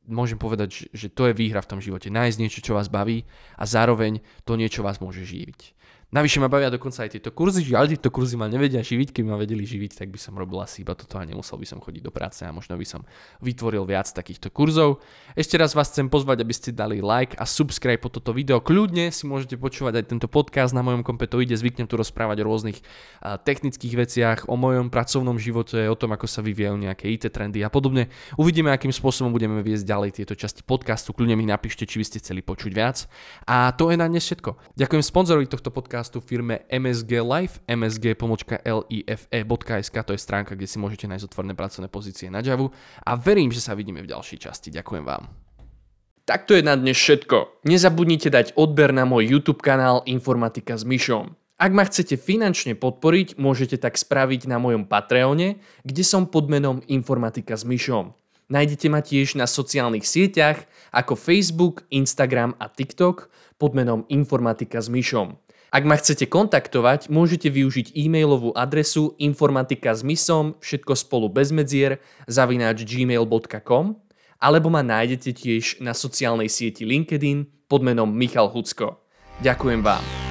môžem 0.05 0.37
povedať, 0.37 0.69
že, 0.69 0.85
že 0.93 1.07
to 1.09 1.25
je 1.29 1.33
výhra 1.33 1.61
v 1.61 1.69
tom 1.73 1.79
živote. 1.81 2.13
Nájsť 2.13 2.37
niečo, 2.37 2.59
čo 2.61 2.77
vás 2.77 2.85
baví 2.85 3.25
a 3.57 3.63
zároveň 3.65 4.21
to 4.45 4.57
niečo 4.57 4.85
vás 4.85 5.01
môže 5.01 5.25
živiť. 5.25 5.78
Navyše 6.09 6.41
ma 6.41 6.49
bavia 6.49 6.73
dokonca 6.73 7.05
aj 7.05 7.21
tieto 7.21 7.29
kurzy, 7.29 7.61
žiaľ 7.61 7.93
tieto 7.93 8.09
kurzy 8.09 8.33
ma 8.33 8.49
nevedia 8.49 8.81
živiť, 8.81 9.13
keby 9.13 9.29
ma 9.29 9.37
vedeli 9.37 9.61
živiť, 9.61 9.93
tak 9.93 10.09
by 10.09 10.17
som 10.17 10.33
robil 10.33 10.57
asi 10.57 10.81
iba 10.81 10.97
toto 10.97 11.21
a 11.21 11.23
nemusel 11.23 11.61
by 11.61 11.69
som 11.69 11.77
chodiť 11.77 12.01
do 12.01 12.09
práce 12.09 12.41
a 12.41 12.49
možno 12.49 12.73
by 12.73 12.81
som 12.81 13.05
vytvoril 13.45 13.85
viac 13.85 14.09
takýchto 14.09 14.49
kurzov. 14.49 15.05
Ešte 15.37 15.61
raz 15.61 15.77
vás 15.77 15.93
chcem 15.93 16.09
pozvať, 16.09 16.41
aby 16.41 16.49
ste 16.49 16.73
dali 16.73 16.97
like 16.97 17.37
a 17.37 17.45
subscribe 17.45 18.01
po 18.01 18.09
toto 18.09 18.33
video. 18.33 18.57
Kľudne 18.57 19.13
si 19.13 19.29
môžete 19.29 19.53
počúvať 19.61 20.01
aj 20.01 20.05
tento 20.09 20.25
podcast 20.25 20.73
na 20.73 20.81
mojom 20.81 21.05
kompe, 21.05 21.29
to 21.29 21.45
ide, 21.45 21.53
zvyknem 21.53 21.85
tu 21.85 21.93
rozprávať 21.93 22.41
o 22.41 22.47
rôznych 22.49 22.81
technických 23.21 23.93
veciach, 23.93 24.39
o 24.49 24.57
mojom 24.57 24.89
pracovnom 24.89 25.37
živote, 25.37 25.77
o 25.85 25.93
tom, 25.93 26.17
ako 26.17 26.25
sa 26.25 26.41
vyvíjajú 26.41 26.89
nejaké 26.89 27.05
IT 27.05 27.29
trendy 27.29 27.61
a 27.61 27.69
podobne. 27.69 28.09
Uvidíme, 28.33 28.73
akým 28.73 28.89
spôsobom 28.89 29.29
budeme 29.29 29.61
viesť 29.61 29.85
ďalej 29.85 30.09
tieto 30.17 30.33
časti 30.33 30.65
podcastu. 30.65 31.13
Kľudne 31.13 31.37
mi 31.37 31.45
napíšte, 31.45 31.85
či 31.85 32.01
by 32.01 32.05
ste 32.09 32.17
chceli 32.17 32.41
počuť 32.41 32.73
viac. 32.73 33.05
A 33.45 33.77
to 33.77 33.93
je 33.93 33.97
na 34.01 34.09
dnes 34.09 34.25
všetko. 34.25 34.73
Ďakujem 34.73 35.03
sponzorovi 35.05 35.45
tohto 35.45 35.69
podcastu 35.69 35.98
podcastu 35.99 36.23
firme 36.23 36.63
MSG 36.71 37.11
Life, 37.19 37.59
msg.life.sk, 37.67 38.31
to 40.07 40.15
je 40.15 40.21
stránka, 40.23 40.55
kde 40.55 40.63
si 40.63 40.79
môžete 40.79 41.11
nájsť 41.11 41.27
otvorené 41.27 41.51
pracovné 41.59 41.91
pozície 41.91 42.31
na 42.31 42.39
Javu 42.39 42.71
a 43.03 43.19
verím, 43.19 43.51
že 43.51 43.59
sa 43.59 43.75
vidíme 43.75 43.99
v 43.99 44.07
ďalšej 44.07 44.47
časti. 44.47 44.71
Ďakujem 44.71 45.03
vám. 45.03 45.27
Tak 46.23 46.47
to 46.47 46.55
je 46.55 46.63
na 46.63 46.79
dnes 46.79 46.95
všetko. 46.95 47.67
Nezabudnite 47.67 48.31
dať 48.31 48.55
odber 48.55 48.95
na 48.95 49.03
môj 49.03 49.27
YouTube 49.27 49.59
kanál 49.59 49.99
Informatika 50.07 50.79
s 50.79 50.87
Myšom. 50.87 51.35
Ak 51.59 51.75
ma 51.75 51.83
chcete 51.83 52.15
finančne 52.15 52.79
podporiť, 52.79 53.35
môžete 53.35 53.75
tak 53.75 53.99
spraviť 53.99 54.47
na 54.47 54.55
mojom 54.55 54.87
Patreone, 54.87 55.59
kde 55.83 56.03
som 56.07 56.31
pod 56.31 56.47
menom 56.47 56.79
Informatika 56.87 57.59
s 57.59 57.67
Myšom. 57.67 58.15
Nájdete 58.47 58.87
ma 58.87 59.03
tiež 59.03 59.35
na 59.35 59.51
sociálnych 59.51 60.07
sieťach 60.07 60.63
ako 60.95 61.19
Facebook, 61.19 61.83
Instagram 61.91 62.55
a 62.55 62.71
TikTok 62.71 63.27
pod 63.59 63.75
menom 63.75 64.07
Informatika 64.07 64.79
s 64.79 64.87
Myšom. 64.87 65.48
Ak 65.69 65.85
ma 65.85 65.93
chcete 65.97 66.25
kontaktovať, 66.25 67.13
môžete 67.13 67.53
využiť 67.53 67.93
e-mailovú 67.93 68.57
adresu 68.57 69.13
informatika 69.21 69.93
s 69.93 70.01
misom, 70.01 70.57
všetko 70.57 70.97
spolu 70.97 71.29
bez 71.29 71.53
medzier, 71.53 72.01
zavináč 72.25 72.81
gmail.com 72.89 73.93
alebo 74.39 74.71
ma 74.71 74.81
nájdete 74.81 75.35
tiež 75.35 75.83
na 75.83 75.91
sociálnej 75.91 76.47
sieti 76.47 76.87
LinkedIn 76.87 77.67
pod 77.67 77.83
menom 77.83 78.07
Michal 78.07 78.47
Hucko. 78.49 79.03
Ďakujem 79.43 79.83
vám. 79.83 80.28